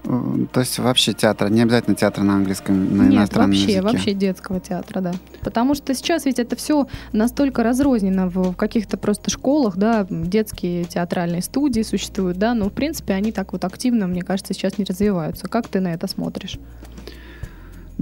Э, 0.10 0.46
то 0.52 0.60
есть 0.60 0.80
вообще 0.80 1.14
театра, 1.14 1.50
не 1.50 1.62
обязательно 1.62 1.96
театр 1.96 2.24
на 2.24 2.36
английском, 2.36 2.98
на 2.98 3.04
Нет, 3.04 3.14
иностранном 3.14 3.52
вообще, 3.52 3.74
языке? 3.74 3.82
вообще 3.82 4.14
детского 4.14 4.60
театра, 4.60 5.02
да. 5.02 5.14
Потому 5.42 5.76
что 5.76 5.94
сейчас 5.94 6.26
ведь 6.26 6.40
это 6.40 6.56
все 6.56 6.88
настолько 7.14 7.62
разрознено 7.64 8.28
в, 8.28 8.52
в 8.52 8.56
каких-то 8.56 8.98
просто 8.98 9.30
школах, 9.30 9.78
да, 9.78 10.08
детские 10.10 10.86
театральные 10.86 11.44
студии 11.44 11.84
существуют, 11.84 12.38
да, 12.38 12.56
но 12.56 12.70
в 12.70 12.74
принципе 12.74 13.14
они 13.14 13.32
так 13.32 13.54
вот 13.54 13.64
активно, 13.64 14.08
мне 14.08 14.24
кажется, 14.24 14.54
сейчас 14.54 14.80
не 14.80 14.84
развиваются. 14.84 15.48
Как 15.48 15.68
ты 15.68 15.80
на 15.80 15.94
это 15.94 16.08
смотришь? 16.08 16.58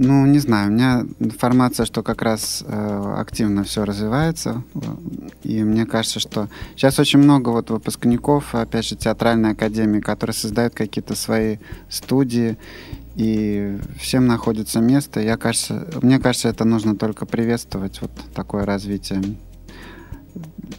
Ну, 0.00 0.26
не 0.26 0.38
знаю, 0.38 0.68
у 0.68 0.72
меня 0.72 1.04
информация, 1.18 1.84
что 1.84 2.04
как 2.04 2.22
раз 2.22 2.62
э, 2.64 3.14
активно 3.18 3.64
все 3.64 3.84
развивается, 3.84 4.62
и 5.42 5.64
мне 5.64 5.86
кажется, 5.86 6.20
что 6.20 6.48
сейчас 6.76 7.00
очень 7.00 7.18
много 7.18 7.48
вот 7.48 7.70
выпускников, 7.70 8.54
опять 8.54 8.86
же, 8.86 8.94
театральной 8.94 9.54
академии, 9.54 9.98
которые 9.98 10.34
создают 10.34 10.72
какие-то 10.72 11.16
свои 11.16 11.56
студии, 11.88 12.56
и 13.16 13.76
всем 13.98 14.28
находится 14.28 14.78
место. 14.78 15.18
Я 15.18 15.36
кажется, 15.36 15.88
мне 16.00 16.20
кажется, 16.20 16.48
это 16.48 16.64
нужно 16.64 16.94
только 16.94 17.26
приветствовать, 17.26 18.00
вот 18.00 18.12
такое 18.36 18.64
развитие. 18.64 19.20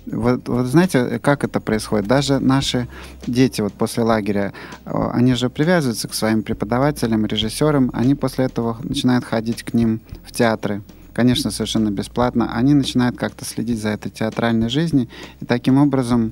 Вот, 0.06 0.48
вот 0.48 0.66
знаете, 0.66 1.20
как 1.20 1.44
это 1.44 1.60
происходит? 1.60 2.08
Даже 2.08 2.40
наши 2.40 2.88
дети 3.28 3.62
вот 3.62 3.74
после 3.74 4.04
лагеря, 4.04 4.54
они 4.86 5.34
же 5.36 5.50
привязываются 5.50 6.08
к 6.08 6.14
своим 6.14 6.44
преподавателям, 6.44 7.26
режиссерам, 7.26 7.90
они 7.94 8.16
после 8.16 8.46
этого 8.46 8.78
начинают 8.84 9.26
ходить 9.26 9.64
к 9.64 9.74
ним 9.74 10.02
в 10.24 10.32
театры. 10.32 10.82
Конечно, 11.14 11.52
совершенно 11.52 11.90
бесплатно, 11.90 12.56
они 12.56 12.74
начинают 12.74 13.18
как-то 13.18 13.44
следить 13.44 13.82
за 13.82 13.90
этой 13.90 14.10
театральной 14.10 14.70
жизнью, 14.70 15.10
и 15.42 15.46
таким 15.46 15.78
образом 15.78 16.32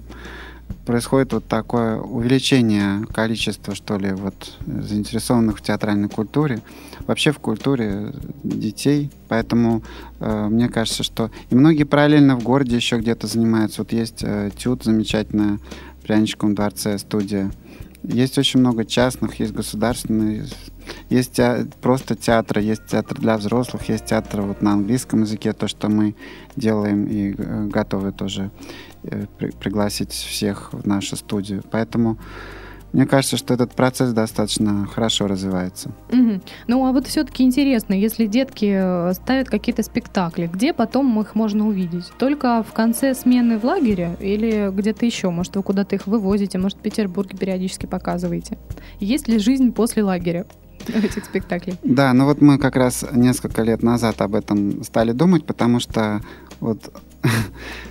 происходит 0.85 1.33
вот 1.33 1.45
такое 1.45 1.97
увеличение 1.99 3.05
количества, 3.07 3.75
что 3.75 3.97
ли, 3.97 4.11
вот 4.11 4.57
заинтересованных 4.65 5.57
в 5.57 5.61
театральной 5.61 6.09
культуре, 6.09 6.61
вообще 7.05 7.31
в 7.31 7.39
культуре 7.39 8.13
детей. 8.43 9.11
Поэтому 9.27 9.83
э, 10.19 10.47
мне 10.49 10.69
кажется, 10.69 11.03
что 11.03 11.29
и 11.49 11.55
многие 11.55 11.83
параллельно 11.83 12.37
в 12.37 12.43
городе 12.43 12.75
еще 12.75 12.97
где-то 12.97 13.27
занимаются. 13.27 13.81
Вот 13.81 13.91
есть 13.91 14.23
э, 14.23 14.51
Тют, 14.57 14.83
замечательная 14.83 15.59
в 15.99 16.03
Пряничковом 16.03 16.55
дворце 16.55 16.97
студия. 16.97 17.51
Есть 18.03 18.37
очень 18.37 18.61
много 18.61 18.85
частных, 18.85 19.39
есть 19.39 19.53
государственные, 19.53 20.45
есть 21.09 21.33
те, 21.33 21.67
просто 21.81 22.15
театры, 22.15 22.61
есть 22.61 22.85
театр 22.85 23.19
для 23.19 23.37
взрослых, 23.37 23.89
есть 23.89 24.05
театр 24.05 24.41
вот 24.41 24.61
на 24.61 24.73
английском 24.73 25.23
языке, 25.23 25.51
то, 25.51 25.67
что 25.67 25.89
мы 25.89 26.15
делаем 26.55 27.05
и 27.05 27.35
э, 27.37 27.65
готовы 27.65 28.11
тоже 28.11 28.51
Э, 29.09 29.25
пригласить 29.59 30.11
всех 30.11 30.73
в 30.73 30.87
нашу 30.87 31.15
студию. 31.15 31.63
Поэтому 31.71 32.17
мне 32.93 33.05
кажется, 33.05 33.37
что 33.37 33.53
этот 33.53 33.73
процесс 33.73 34.11
достаточно 34.11 34.85
хорошо 34.87 35.27
развивается. 35.27 35.91
Угу. 36.11 36.41
Ну, 36.67 36.85
а 36.85 36.91
вот 36.91 37.07
все-таки 37.07 37.43
интересно, 37.43 37.93
если 37.93 38.25
детки 38.25 38.73
э, 38.77 39.13
ставят 39.13 39.49
какие-то 39.49 39.83
спектакли, 39.83 40.49
где 40.51 40.73
потом 40.73 41.19
их 41.19 41.35
можно 41.35 41.67
увидеть? 41.67 42.11
Только 42.17 42.63
в 42.63 42.73
конце 42.73 43.13
смены 43.13 43.59
в 43.59 43.63
лагере 43.63 44.15
или 44.19 44.71
где-то 44.71 45.05
еще? 45.05 45.29
Может, 45.29 45.55
вы 45.55 45.63
куда-то 45.63 45.95
их 45.95 46.07
вывозите, 46.07 46.57
может, 46.57 46.77
в 46.77 46.81
Петербурге 46.81 47.37
периодически 47.37 47.85
показываете? 47.85 48.57
Есть 48.99 49.27
ли 49.27 49.39
жизнь 49.39 49.71
после 49.71 50.03
лагеря? 50.03 50.45
этих 50.87 51.25
спектаклей. 51.25 51.75
Да, 51.83 52.13
ну 52.13 52.25
вот 52.25 52.41
мы 52.41 52.57
как 52.57 52.75
раз 52.75 53.05
несколько 53.11 53.63
лет 53.63 53.83
назад 53.83 54.21
об 54.21 54.35
этом 54.35 54.83
стали 54.83 55.11
думать, 55.11 55.45
потому 55.45 55.79
что 55.79 56.21
вот 56.59 56.93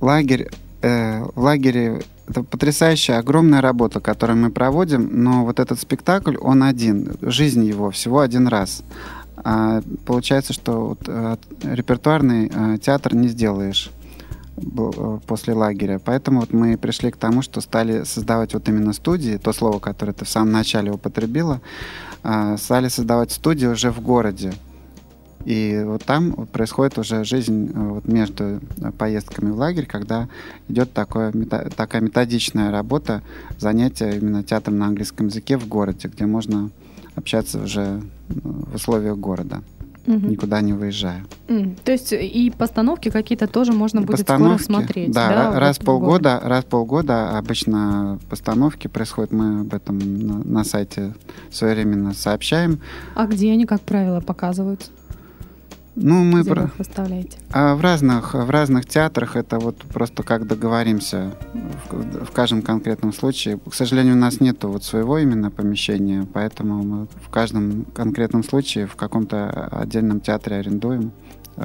лагерь, 0.00 0.50
э, 0.82 1.22
в 1.22 1.40
лагере 1.40 2.02
это 2.28 2.42
потрясающая, 2.42 3.18
огромная 3.18 3.60
работа, 3.60 4.00
которую 4.00 4.38
мы 4.38 4.50
проводим, 4.50 5.08
но 5.12 5.44
вот 5.44 5.60
этот 5.60 5.80
спектакль, 5.80 6.36
он 6.36 6.62
один, 6.62 7.16
жизнь 7.22 7.64
его 7.64 7.90
всего 7.90 8.20
один 8.20 8.48
раз. 8.48 8.82
А 9.44 9.80
получается, 10.04 10.52
что 10.52 10.88
вот, 10.88 11.00
э, 11.06 11.36
репертуарный 11.62 12.50
э, 12.52 12.78
театр 12.78 13.14
не 13.14 13.28
сделаешь 13.28 13.90
э, 14.56 15.18
после 15.26 15.54
лагеря. 15.54 16.00
Поэтому 16.04 16.40
вот 16.40 16.52
мы 16.52 16.76
пришли 16.76 17.10
к 17.10 17.16
тому, 17.16 17.42
что 17.42 17.60
стали 17.60 18.04
создавать 18.04 18.54
вот 18.54 18.68
именно 18.68 18.92
студии, 18.92 19.36
то 19.36 19.52
слово, 19.52 19.78
которое 19.78 20.12
ты 20.12 20.24
в 20.24 20.28
самом 20.28 20.52
начале 20.52 20.90
употребила, 20.90 21.60
стали 22.56 22.88
создавать 22.88 23.30
студии 23.30 23.66
уже 23.66 23.92
в 23.92 24.00
городе. 24.00 24.52
И 25.44 25.82
вот 25.84 26.04
там 26.04 26.46
происходит 26.46 26.98
уже 26.98 27.24
жизнь 27.24 27.70
э, 27.72 27.78
вот 27.78 28.06
между 28.06 28.44
э, 28.44 28.60
поездками 28.96 29.50
в 29.50 29.56
лагерь, 29.56 29.86
когда 29.86 30.28
идет 30.68 30.92
такое, 30.92 31.32
такая 31.76 32.02
методичная 32.02 32.70
работа, 32.70 33.22
занятия 33.58 34.18
именно 34.18 34.42
театром 34.42 34.78
на 34.78 34.86
английском 34.86 35.28
языке 35.28 35.56
в 35.56 35.68
городе, 35.68 36.08
где 36.08 36.26
можно 36.26 36.70
общаться 37.14 37.62
уже 37.62 38.02
в 38.28 38.74
условиях 38.74 39.16
города 39.16 39.62
угу. 40.08 40.26
никуда 40.26 40.60
не 40.60 40.72
выезжая. 40.72 41.24
То 41.84 41.92
есть 41.92 42.12
и 42.12 42.52
постановки 42.56 43.10
какие-то 43.10 43.46
тоже 43.46 43.72
можно 43.72 44.00
будет 44.00 44.18
постановки, 44.18 44.62
скоро 44.62 44.78
смотреть. 44.78 45.12
Да, 45.12 45.28
да 45.52 45.60
раз 45.60 45.78
в 45.78 45.84
полгода, 45.84 46.40
раз 46.42 46.64
полгода 46.64 47.36
обычно 47.36 48.18
постановки 48.28 48.88
происходят. 48.88 49.32
Мы 49.32 49.60
об 49.60 49.74
этом 49.74 49.98
на, 49.98 50.38
на 50.44 50.64
сайте 50.64 51.14
своевременно 51.50 52.14
сообщаем. 52.14 52.80
А 53.14 53.26
где 53.26 53.52
они, 53.52 53.66
как 53.66 53.82
правило, 53.82 54.20
показываются? 54.20 54.90
Ну, 56.00 56.22
мы 56.22 56.42
Где 56.42 56.50
про... 56.50 56.70
выставляете? 56.78 57.38
А 57.50 57.74
в 57.74 57.80
разных, 57.80 58.34
в 58.34 58.50
разных 58.50 58.86
театрах 58.86 59.34
это 59.34 59.58
вот 59.58 59.78
просто 59.78 60.22
как 60.22 60.46
договоримся 60.46 61.34
в, 61.90 62.24
в 62.26 62.30
каждом 62.30 62.62
конкретном 62.62 63.12
случае. 63.12 63.58
К 63.58 63.74
сожалению, 63.74 64.14
у 64.14 64.18
нас 64.18 64.40
нет 64.40 64.62
вот 64.62 64.84
своего 64.84 65.18
именно 65.18 65.50
помещения, 65.50 66.24
поэтому 66.32 66.82
мы 66.82 67.06
в 67.26 67.28
каждом 67.30 67.84
конкретном 67.94 68.44
случае 68.44 68.86
в 68.86 68.94
каком-то 68.94 69.68
отдельном 69.72 70.20
театре 70.20 70.56
арендуем 70.56 71.10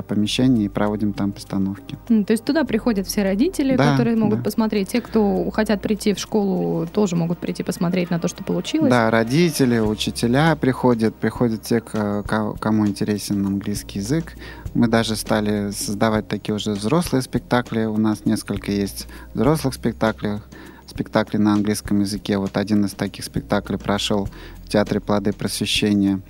помещении 0.01 0.65
и 0.65 0.69
проводим 0.69 1.13
там 1.13 1.31
постановки. 1.31 1.97
то 2.07 2.31
есть 2.31 2.43
туда 2.43 2.63
приходят 2.63 3.07
все 3.07 3.23
родители, 3.23 3.75
да, 3.75 3.91
которые 3.91 4.15
могут 4.15 4.39
да. 4.39 4.43
посмотреть. 4.43 4.89
Те, 4.89 5.01
кто 5.01 5.49
хотят 5.51 5.81
прийти 5.81 6.13
в 6.13 6.19
школу, 6.19 6.87
тоже 6.87 7.15
могут 7.15 7.39
прийти 7.39 7.63
посмотреть 7.63 8.09
на 8.09 8.19
то, 8.19 8.27
что 8.27 8.43
получилось. 8.43 8.89
Да, 8.89 9.11
родители, 9.11 9.79
учителя 9.79 10.55
приходят, 10.55 11.15
приходят 11.15 11.61
те, 11.61 11.81
кому 11.81 12.87
интересен 12.87 13.45
английский 13.45 13.99
язык. 13.99 14.33
Мы 14.73 14.87
даже 14.87 15.15
стали 15.15 15.71
создавать 15.71 16.27
такие 16.27 16.55
уже 16.55 16.71
взрослые 16.71 17.21
спектакли. 17.21 17.85
У 17.85 17.97
нас 17.97 18.25
несколько 18.25 18.71
есть 18.71 19.07
взрослых 19.33 19.75
спектаклей 19.75 20.39
спектакли 20.87 21.37
на 21.37 21.53
английском 21.53 22.01
языке. 22.01 22.37
Вот 22.37 22.57
один 22.57 22.85
из 22.85 22.91
таких 22.91 23.25
спектаклей 23.25 23.77
прошел 23.77 24.27
в 24.65 24.69
Театре 24.69 24.99
«Плоды 24.99 25.33
просвещения». 25.33 26.21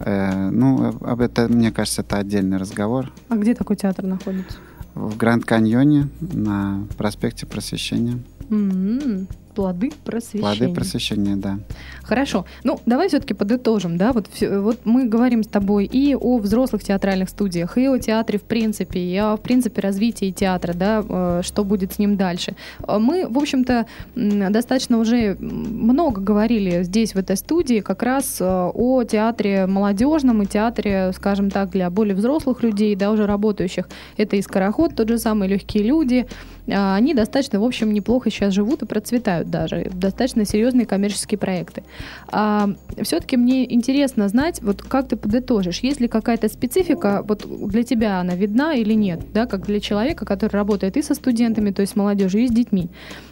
Э, 0.00 0.50
ну, 0.50 0.96
об 1.00 1.20
этом, 1.20 1.52
мне 1.52 1.72
кажется, 1.72 2.02
это 2.02 2.18
отдельный 2.18 2.56
разговор. 2.56 3.12
А 3.28 3.36
где 3.36 3.54
такой 3.54 3.76
театр 3.76 4.04
находится? 4.04 4.58
В 4.94 5.16
Гранд 5.16 5.44
Каньоне 5.44 6.08
на 6.20 6.86
проспекте 6.96 7.46
Просвещения. 7.46 8.18
Mm-hmm. 8.48 9.26
Плоды 9.58 9.90
просвещения. 10.04 10.56
Плоды 10.56 10.72
просвещения, 10.72 11.34
да. 11.34 11.58
Хорошо. 12.04 12.46
Ну, 12.62 12.78
давай 12.86 13.08
все-таки 13.08 13.34
подытожим, 13.34 13.98
да, 13.98 14.12
вот, 14.12 14.28
вот 14.40 14.78
мы 14.84 15.06
говорим 15.06 15.42
с 15.42 15.48
тобой 15.48 15.84
и 15.84 16.14
о 16.14 16.38
взрослых 16.38 16.84
театральных 16.84 17.28
студиях, 17.28 17.76
и 17.76 17.88
о 17.88 17.98
театре 17.98 18.38
в 18.38 18.44
принципе, 18.44 19.00
и 19.00 19.16
о, 19.16 19.34
в 19.36 19.40
принципе, 19.40 19.80
развитии 19.80 20.30
театра, 20.30 20.74
да, 20.74 21.04
э, 21.08 21.40
что 21.42 21.64
будет 21.64 21.94
с 21.94 21.98
ним 21.98 22.16
дальше. 22.16 22.54
Э, 22.86 22.98
мы, 23.00 23.26
в 23.28 23.36
общем-то, 23.36 23.86
достаточно 24.14 24.96
уже 24.98 25.36
много 25.40 26.20
говорили 26.20 26.84
здесь, 26.84 27.16
в 27.16 27.18
этой 27.18 27.36
студии, 27.36 27.80
как 27.80 28.04
раз 28.04 28.36
э, 28.40 28.44
о 28.44 29.02
театре 29.02 29.66
молодежном 29.66 30.42
и 30.42 30.46
театре, 30.46 31.10
скажем 31.16 31.50
так, 31.50 31.70
для 31.70 31.90
более 31.90 32.14
взрослых 32.14 32.62
людей, 32.62 32.94
да, 32.94 33.10
уже 33.10 33.26
работающих. 33.26 33.88
Это 34.16 34.36
и 34.36 34.42
«Скороход», 34.42 34.94
тот 34.94 35.08
же 35.08 35.18
самый 35.18 35.48
«Легкие 35.48 35.82
люди», 35.82 36.28
они 36.70 37.14
достаточно, 37.14 37.60
в 37.60 37.64
общем, 37.64 37.94
неплохо 37.94 38.30
сейчас 38.30 38.52
живут 38.52 38.82
и 38.82 38.86
процветают 38.86 39.47
даже, 39.50 39.90
достаточно 39.92 40.44
серьезные 40.44 40.86
коммерческие 40.86 41.38
проекты. 41.38 41.82
А, 42.28 42.70
все-таки 43.02 43.36
мне 43.36 43.72
интересно 43.72 44.28
знать, 44.28 44.60
вот 44.62 44.82
как 44.82 45.08
ты 45.08 45.16
подытожишь, 45.16 45.80
есть 45.80 46.00
ли 46.00 46.08
какая-то 46.08 46.48
специфика, 46.48 47.24
вот 47.26 47.46
для 47.68 47.82
тебя 47.82 48.20
она 48.20 48.34
видна 48.34 48.74
или 48.74 48.94
нет, 48.94 49.20
да, 49.32 49.46
как 49.46 49.66
для 49.66 49.80
человека, 49.80 50.24
который 50.24 50.52
работает 50.52 50.96
и 50.96 51.02
со 51.02 51.14
студентами, 51.14 51.70
то 51.70 51.82
есть 51.82 51.92
с 51.92 51.96
молодежью, 51.96 52.42
и 52.42 52.48
с 52.48 52.50
детьми. 52.50 52.88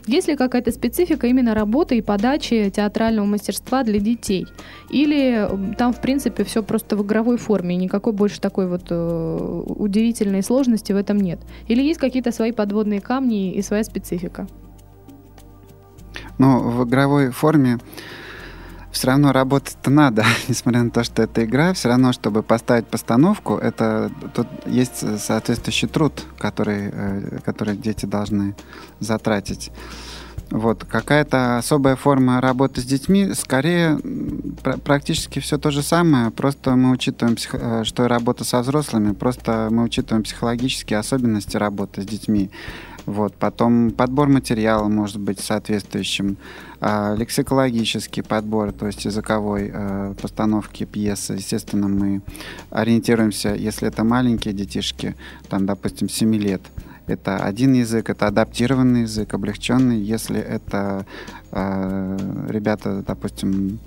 Есть 0.07 0.29
ли 0.29 0.37
какая-то 0.37 0.71
специфика 0.73 1.27
именно 1.27 1.55
работы 1.55 1.99
и 1.99 2.03
подачи 2.03 2.71
театрального 2.71 3.27
мастерства 3.27 3.83
для 3.83 3.99
детей? 3.99 4.47
Или 4.91 5.49
там, 5.77 5.93
в 5.93 6.01
принципе, 6.01 6.45
все 6.45 6.63
просто 6.63 6.97
в 6.97 7.05
игровой 7.05 7.39
форме, 7.39 7.75
и 7.75 7.79
никакой 7.79 8.13
больше 8.13 8.41
такой 8.41 8.69
вот 8.69 8.85
э, 8.91 9.63
удивительной 9.67 10.43
сложности 10.43 10.93
в 10.93 10.97
этом 10.97 11.19
нет? 11.19 11.41
Или 11.69 11.83
есть 11.83 11.99
какие-то 11.99 12.33
свои 12.33 12.53
подводные 12.53 13.01
камни 13.01 13.53
и 13.53 13.63
своя 13.63 13.85
специфика? 13.85 14.47
Но 16.39 16.61
в 16.61 16.87
игровой 16.87 17.31
форме 17.31 17.79
все 18.97 19.09
равно 19.09 19.33
работать-то 19.33 19.91
надо, 19.91 20.25
несмотря 20.49 20.83
на 20.83 20.91
то, 20.91 21.05
что 21.05 21.23
это 21.23 21.45
игра, 21.45 21.73
все 21.75 21.89
равно, 21.89 22.13
чтобы 22.13 22.43
поставить 22.43 22.87
постановку, 22.87 23.57
это 23.57 24.11
тут 24.35 24.47
есть 24.67 25.21
соответствующий 25.21 25.89
труд, 25.89 26.25
который, 26.39 26.91
э, 26.93 27.39
который 27.45 27.77
дети 27.77 28.07
должны 28.07 28.55
затратить. 29.01 29.71
Вот. 30.51 30.85
Какая-то 30.85 31.59
особая 31.59 31.97
форма 31.97 32.41
работы 32.41 32.81
с 32.81 32.85
детьми, 32.85 33.35
скорее 33.35 33.99
пр- 34.63 34.79
практически 34.79 35.41
все 35.41 35.59
то 35.59 35.71
же 35.71 35.83
самое, 35.83 36.31
просто 36.31 36.77
мы 36.77 36.93
учитываем, 36.93 37.37
псих... 37.37 37.55
Э, 37.55 37.85
что 37.85 38.07
работа 38.09 38.45
со 38.45 38.61
взрослыми, 38.61 39.13
просто 39.13 39.69
мы 39.71 39.83
учитываем 39.83 40.23
психологические 40.23 41.01
особенности 41.01 41.57
работы 41.57 42.03
с 42.03 42.07
детьми. 42.07 42.51
Вот. 43.07 43.35
Потом 43.37 43.93
подбор 43.93 44.29
материала 44.29 44.89
может 44.89 45.19
быть 45.19 45.41
соответствующим, 45.41 46.37
а, 46.81 47.15
лексикологический 47.15 48.23
подбор, 48.23 48.73
то 48.73 48.87
есть 48.87 49.05
языковой 49.05 49.71
а, 49.73 50.15
постановки 50.21 50.85
пьесы. 50.85 51.35
Естественно, 51.35 51.89
мы 51.89 52.21
ориентируемся, 52.71 53.55
если 53.55 53.89
это 53.89 54.05
маленькие 54.05 54.53
детишки, 54.53 55.15
там, 55.49 55.67
допустим, 55.67 56.09
7 56.09 56.35
лет, 56.35 56.63
это 57.07 57.37
один 57.37 57.73
язык, 57.73 58.11
это 58.11 58.27
адаптированный 58.27 59.03
язык, 59.03 59.33
облегченный. 59.33 60.01
Если 60.01 60.41
это 60.41 61.07
э, 61.53 62.47
ребята, 62.49 63.05
допустим, 63.07 63.79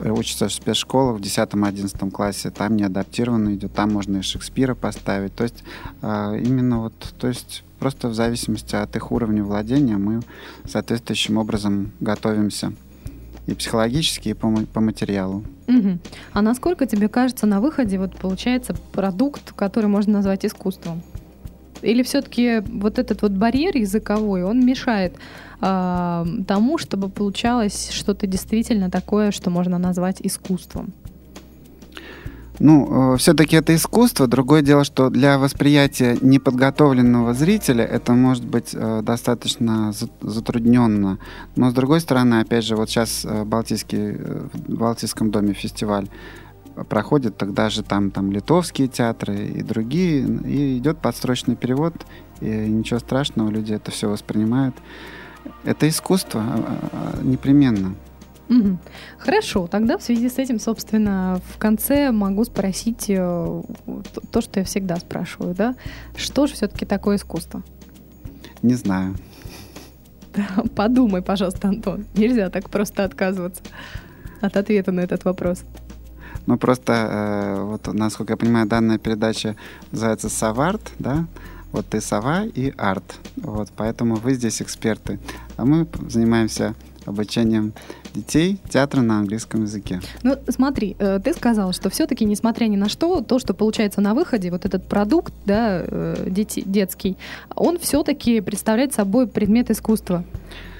учатся 0.00 0.48
в 0.48 0.52
спецшколах 0.52 1.18
в 1.18 1.22
10-11 1.22 2.10
классе, 2.10 2.50
там 2.50 2.76
не 2.76 2.84
адаптированно 2.84 3.54
идет, 3.54 3.74
там 3.74 3.92
можно 3.92 4.16
и 4.16 4.22
Шекспира 4.22 4.74
поставить. 4.74 5.34
То 5.34 5.44
есть 5.44 5.62
э, 6.00 6.40
именно 6.42 6.80
вот, 6.80 6.94
то 7.18 7.28
есть 7.28 7.64
просто 7.84 8.08
в 8.08 8.14
зависимости 8.14 8.74
от 8.74 8.96
их 8.96 9.12
уровня 9.12 9.44
владения 9.44 9.98
мы 9.98 10.22
соответствующим 10.66 11.36
образом 11.36 11.92
готовимся 12.00 12.72
и 13.46 13.52
психологически, 13.52 14.30
и 14.30 14.32
по, 14.32 14.50
по 14.72 14.80
материалу. 14.80 15.44
Угу. 15.68 15.98
А 16.32 16.40
насколько 16.40 16.86
тебе 16.86 17.08
кажется 17.08 17.44
на 17.44 17.60
выходе 17.60 17.98
вот 17.98 18.16
получается 18.16 18.74
продукт, 18.92 19.52
который 19.52 19.88
можно 19.88 20.14
назвать 20.14 20.46
искусством? 20.46 21.02
Или 21.82 22.02
все-таки 22.02 22.60
вот 22.60 22.98
этот 22.98 23.20
вот 23.20 23.32
барьер 23.32 23.76
языковой, 23.76 24.44
он 24.44 24.64
мешает 24.64 25.16
э, 25.60 26.24
тому, 26.48 26.78
чтобы 26.78 27.10
получалось 27.10 27.90
что-то 27.90 28.26
действительно 28.26 28.90
такое, 28.90 29.30
что 29.30 29.50
можно 29.50 29.76
назвать 29.76 30.22
искусством? 30.22 30.94
Ну, 32.60 33.14
э, 33.14 33.16
все-таки 33.18 33.56
это 33.56 33.74
искусство. 33.74 34.26
Другое 34.26 34.62
дело, 34.62 34.84
что 34.84 35.10
для 35.10 35.38
восприятия 35.38 36.16
неподготовленного 36.20 37.34
зрителя 37.34 37.84
это 37.84 38.12
может 38.12 38.44
быть 38.44 38.70
э, 38.74 39.02
достаточно 39.02 39.92
затрудненно. 40.20 41.18
Но 41.56 41.70
с 41.70 41.74
другой 41.74 42.00
стороны, 42.00 42.40
опять 42.40 42.64
же, 42.64 42.76
вот 42.76 42.90
сейчас 42.90 43.24
э, 43.24 43.44
Балтийский, 43.44 44.12
в 44.52 44.68
Балтийском 44.68 45.30
доме 45.30 45.52
фестиваль 45.52 46.08
проходит, 46.88 47.36
тогда 47.36 47.70
же 47.70 47.82
там, 47.82 48.10
там 48.10 48.32
литовские 48.32 48.88
театры 48.88 49.46
и 49.46 49.62
другие, 49.62 50.26
и 50.44 50.78
идет 50.78 50.98
подстрочный 50.98 51.56
перевод, 51.56 51.94
и 52.40 52.48
ничего 52.48 52.98
страшного, 52.98 53.50
люди 53.50 53.72
это 53.72 53.90
все 53.90 54.08
воспринимают. 54.08 54.74
Это 55.64 55.88
искусство, 55.88 56.40
а, 56.40 56.88
а, 56.92 57.22
непременно. 57.22 57.94
Угу. 58.48 58.78
Хорошо, 59.18 59.66
тогда 59.66 59.96
в 59.96 60.02
связи 60.02 60.28
с 60.28 60.38
этим, 60.38 60.60
собственно, 60.60 61.40
в 61.54 61.58
конце 61.58 62.12
могу 62.12 62.44
спросить 62.44 63.06
э, 63.08 63.62
то, 64.30 64.40
что 64.40 64.60
я 64.60 64.66
всегда 64.66 64.96
спрашиваю, 64.96 65.54
да? 65.54 65.74
Что 66.16 66.46
же 66.46 66.54
все-таки 66.54 66.84
такое 66.84 67.16
искусство? 67.16 67.62
Не 68.62 68.74
знаю. 68.74 69.16
Подумай, 70.76 71.22
пожалуйста, 71.22 71.68
Антон. 71.68 72.04
Нельзя 72.14 72.50
так 72.50 72.68
просто 72.68 73.04
отказываться 73.04 73.62
от 74.40 74.56
ответа 74.56 74.92
на 74.92 75.00
этот 75.00 75.24
вопрос. 75.24 75.64
Ну, 76.46 76.58
просто, 76.58 76.92
э, 76.92 77.62
вот, 77.62 77.86
насколько 77.94 78.34
я 78.34 78.36
понимаю, 78.36 78.66
данная 78.66 78.98
передача 78.98 79.56
называется 79.90 80.28
«Саварт», 80.28 80.92
да? 80.98 81.26
Вот 81.72 81.86
ты 81.86 82.00
сова 82.00 82.44
и 82.44 82.72
арт. 82.76 83.16
Вот, 83.36 83.70
поэтому 83.74 84.14
вы 84.14 84.34
здесь 84.34 84.62
эксперты. 84.62 85.18
А 85.56 85.64
мы 85.64 85.88
занимаемся 86.08 86.74
обучением 87.04 87.72
детей 88.14 88.58
театра 88.68 89.02
на 89.02 89.18
английском 89.18 89.62
языке. 89.62 90.00
Ну, 90.22 90.36
смотри, 90.48 90.96
э, 90.98 91.20
ты 91.22 91.32
сказал, 91.34 91.72
что 91.72 91.90
все-таки, 91.90 92.24
несмотря 92.24 92.66
ни 92.66 92.76
на 92.76 92.88
что, 92.88 93.20
то, 93.20 93.38
что 93.38 93.54
получается 93.54 94.00
на 94.00 94.14
выходе, 94.14 94.50
вот 94.50 94.64
этот 94.64 94.86
продукт, 94.86 95.34
да, 95.44 95.82
э, 95.82 96.26
дети, 96.28 96.62
детский, 96.64 97.16
он 97.54 97.78
все-таки 97.78 98.40
представляет 98.40 98.94
собой 98.94 99.26
предмет 99.26 99.70
искусства. 99.70 100.24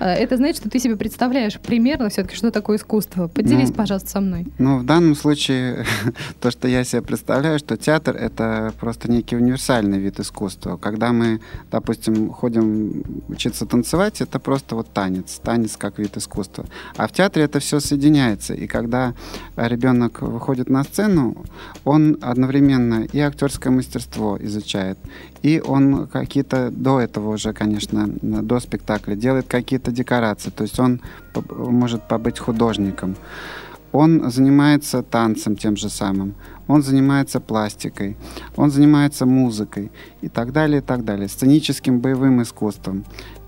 Э, 0.00 0.12
это 0.14 0.36
значит, 0.36 0.56
что 0.56 0.70
ты 0.70 0.78
себе 0.78 0.96
представляешь 0.96 1.58
примерно 1.60 2.08
все-таки, 2.08 2.36
что 2.36 2.50
такое 2.50 2.78
искусство. 2.78 3.28
Поделись, 3.28 3.68
ну, 3.68 3.74
пожалуйста, 3.74 4.10
со 4.10 4.20
мной. 4.20 4.46
Ну, 4.58 4.78
в 4.78 4.84
данном 4.84 5.14
случае, 5.14 5.84
то, 6.40 6.50
что 6.50 6.68
я 6.68 6.84
себе 6.84 7.02
представляю, 7.02 7.58
что 7.58 7.76
театр— 7.76 8.16
это 8.20 8.72
просто 8.80 9.10
некий 9.10 9.36
универсальный 9.36 9.98
вид 9.98 10.20
искусства. 10.20 10.76
Когда 10.76 11.12
мы, 11.12 11.40
допустим, 11.70 12.30
ходим 12.30 13.04
учиться 13.28 13.66
танцевать, 13.66 14.20
это 14.20 14.38
просто 14.38 14.74
вот 14.74 14.88
танец. 14.92 15.40
Танец 15.42 15.76
как 15.76 15.98
вид 15.98 16.16
искусства. 16.16 16.66
А 16.96 17.06
в 17.06 17.12
театре 17.12 17.44
это 17.44 17.60
все 17.60 17.80
соединяется. 17.80 18.54
И 18.54 18.66
когда 18.66 19.14
ребенок 19.56 20.22
выходит 20.22 20.68
на 20.68 20.84
сцену, 20.84 21.36
он 21.84 22.18
одновременно 22.20 23.06
и 23.12 23.18
актерское 23.20 23.72
мастерство 23.72 24.38
изучает, 24.40 24.98
и 25.42 25.62
он 25.64 26.06
какие-то 26.06 26.70
до 26.70 27.00
этого 27.00 27.30
уже, 27.34 27.52
конечно, 27.52 28.08
до 28.22 28.60
спектакля 28.60 29.14
делает 29.14 29.46
какие-то 29.64 29.90
декорации. 29.90 30.50
То 30.50 30.62
есть 30.62 30.78
он 30.78 31.00
может 31.34 32.06
побыть 32.08 32.38
художником. 32.38 33.16
Он 33.92 34.30
занимается 34.30 35.02
танцем 35.02 35.56
тем 35.56 35.76
же 35.76 35.88
самым. 35.88 36.34
Он 36.66 36.82
занимается 36.82 37.40
пластикой. 37.40 38.16
Он 38.56 38.70
занимается 38.70 39.24
музыкой 39.24 39.90
и 40.20 40.28
так 40.28 40.52
далее, 40.52 40.78
и 40.78 40.82
так 40.82 41.04
далее. 41.04 41.28
Сценическим 41.28 42.00
боевым 42.00 42.42
искусством. 42.42 43.04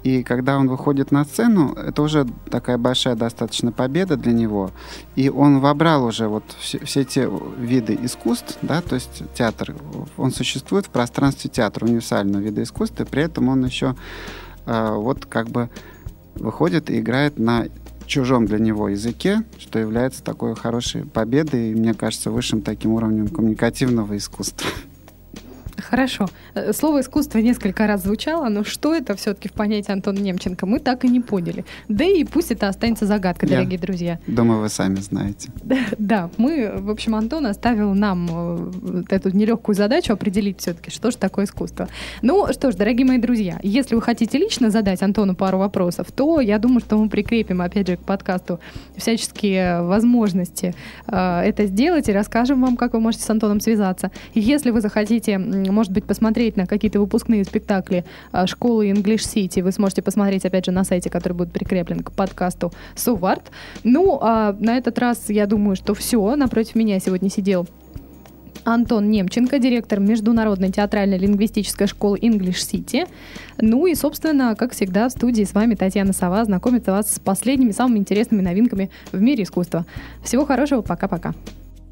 И 0.06 0.22
когда 0.22 0.56
он 0.56 0.68
выходит 0.68 1.10
на 1.10 1.24
сцену, 1.24 1.72
это 1.72 2.00
уже 2.00 2.28
такая 2.48 2.78
большая 2.78 3.16
достаточно 3.16 3.72
победа 3.72 4.16
для 4.16 4.32
него. 4.32 4.70
И 5.16 5.28
он 5.28 5.58
вобрал 5.58 6.04
уже 6.04 6.28
вот 6.28 6.44
все, 6.60 6.78
все 6.84 7.02
те 7.02 7.28
виды 7.58 7.98
искусств, 8.00 8.56
да, 8.62 8.82
то 8.82 8.94
есть 8.94 9.24
театр, 9.34 9.74
он 10.16 10.30
существует 10.30 10.86
в 10.86 10.90
пространстве 10.90 11.50
театра, 11.50 11.86
универсального 11.86 12.40
вида 12.40 12.62
искусства, 12.62 13.02
и 13.02 13.06
при 13.06 13.24
этом 13.24 13.48
он 13.48 13.64
еще 13.64 13.96
э, 14.66 14.94
вот 14.94 15.26
как 15.26 15.48
бы 15.48 15.70
выходит 16.36 16.90
и 16.90 17.00
играет 17.00 17.38
на 17.38 17.66
чужом 18.06 18.46
для 18.46 18.58
него 18.58 18.88
языке, 18.88 19.42
что 19.58 19.78
является 19.78 20.22
такой 20.22 20.54
хорошей 20.54 21.04
победой 21.04 21.72
и, 21.72 21.74
мне 21.74 21.92
кажется, 21.92 22.30
высшим 22.30 22.62
таким 22.62 22.92
уровнем 22.92 23.28
коммуникативного 23.28 24.16
искусства. 24.16 24.68
Хорошо. 25.78 26.26
Э, 26.54 26.72
слово 26.72 27.00
искусство 27.00 27.38
несколько 27.38 27.86
раз 27.86 28.02
звучало, 28.02 28.48
но 28.48 28.64
что 28.64 28.94
это 28.94 29.14
все-таки 29.16 29.48
в 29.48 29.52
понятии 29.52 29.92
Антона 29.92 30.18
Немченко, 30.18 30.66
мы 30.66 30.78
так 30.78 31.04
и 31.04 31.08
не 31.08 31.20
поняли. 31.20 31.64
Да 31.88 32.04
и 32.04 32.24
пусть 32.24 32.50
это 32.50 32.68
останется 32.68 33.06
загадкой, 33.06 33.48
Я 33.48 33.56
дорогие 33.56 33.78
друзья. 33.78 34.18
Думаю, 34.26 34.60
вы 34.60 34.68
сами 34.68 34.96
знаете. 34.96 35.50
Да, 35.98 36.30
мы, 36.36 36.72
в 36.76 36.90
общем, 36.90 37.14
Антон 37.14 37.46
оставил 37.46 37.94
нам 37.94 38.28
э, 38.30 39.02
эту 39.10 39.30
нелегкую 39.30 39.74
задачу 39.74 40.12
определить 40.12 40.60
все-таки, 40.60 40.90
что 40.90 41.10
же 41.10 41.16
такое 41.16 41.46
искусство. 41.46 41.88
Ну 42.22 42.46
что 42.52 42.70
ж, 42.70 42.74
дорогие 42.76 43.06
мои 43.06 43.18
друзья, 43.18 43.58
если 43.62 43.94
вы 43.94 44.02
хотите 44.02 44.38
лично 44.38 44.70
задать 44.70 45.02
Антону 45.02 45.34
пару 45.34 45.58
вопросов, 45.58 46.12
то 46.12 46.40
я 46.40 46.58
думаю, 46.58 46.80
что 46.80 46.98
мы 46.98 47.08
прикрепим, 47.08 47.60
опять 47.60 47.86
же, 47.86 47.96
к 47.96 48.00
подкасту 48.00 48.60
всяческие 48.96 49.82
возможности 49.82 50.74
э, 51.06 51.40
это 51.44 51.66
сделать 51.66 52.08
и 52.08 52.12
расскажем 52.12 52.62
вам, 52.62 52.76
как 52.76 52.92
вы 52.92 53.00
можете 53.00 53.24
с 53.24 53.30
Антоном 53.30 53.60
связаться. 53.60 54.10
Если 54.34 54.70
вы 54.70 54.80
захотите 54.80 55.38
может 55.72 55.92
быть, 55.92 56.04
посмотреть 56.04 56.56
на 56.56 56.66
какие-то 56.66 57.00
выпускные 57.00 57.44
спектакли 57.44 58.04
а, 58.32 58.46
школы 58.46 58.90
English 58.90 59.26
City, 59.26 59.62
вы 59.62 59.72
сможете 59.72 60.02
посмотреть, 60.02 60.44
опять 60.44 60.66
же, 60.66 60.72
на 60.72 60.84
сайте, 60.84 61.10
который 61.10 61.32
будет 61.32 61.52
прикреплен 61.52 62.00
к 62.00 62.12
подкасту 62.12 62.72
Суварт. 62.94 63.50
Ну, 63.84 64.18
а 64.20 64.56
на 64.58 64.76
этот 64.76 64.98
раз, 64.98 65.28
я 65.28 65.46
думаю, 65.46 65.76
что 65.76 65.94
все. 65.94 66.36
Напротив 66.36 66.74
меня 66.74 66.98
сегодня 67.00 67.30
сидел 67.30 67.66
Антон 68.66 69.10
Немченко, 69.10 69.58
директор 69.58 70.00
Международной 70.00 70.72
театральной 70.72 71.18
лингвистической 71.18 71.86
школы 71.86 72.18
English 72.18 72.68
City. 72.70 73.08
Ну 73.58 73.86
и, 73.86 73.94
собственно, 73.94 74.56
как 74.56 74.72
всегда, 74.72 75.08
в 75.08 75.12
студии 75.12 75.44
с 75.44 75.54
вами 75.54 75.74
Татьяна 75.74 76.12
Сова 76.12 76.44
знакомится 76.44 76.90
вас 76.90 77.14
с 77.14 77.18
последними, 77.20 77.70
самыми 77.70 77.98
интересными 77.98 78.42
новинками 78.42 78.90
в 79.12 79.20
мире 79.20 79.44
искусства. 79.44 79.86
Всего 80.22 80.44
хорошего, 80.44 80.82
пока-пока. 80.82 81.32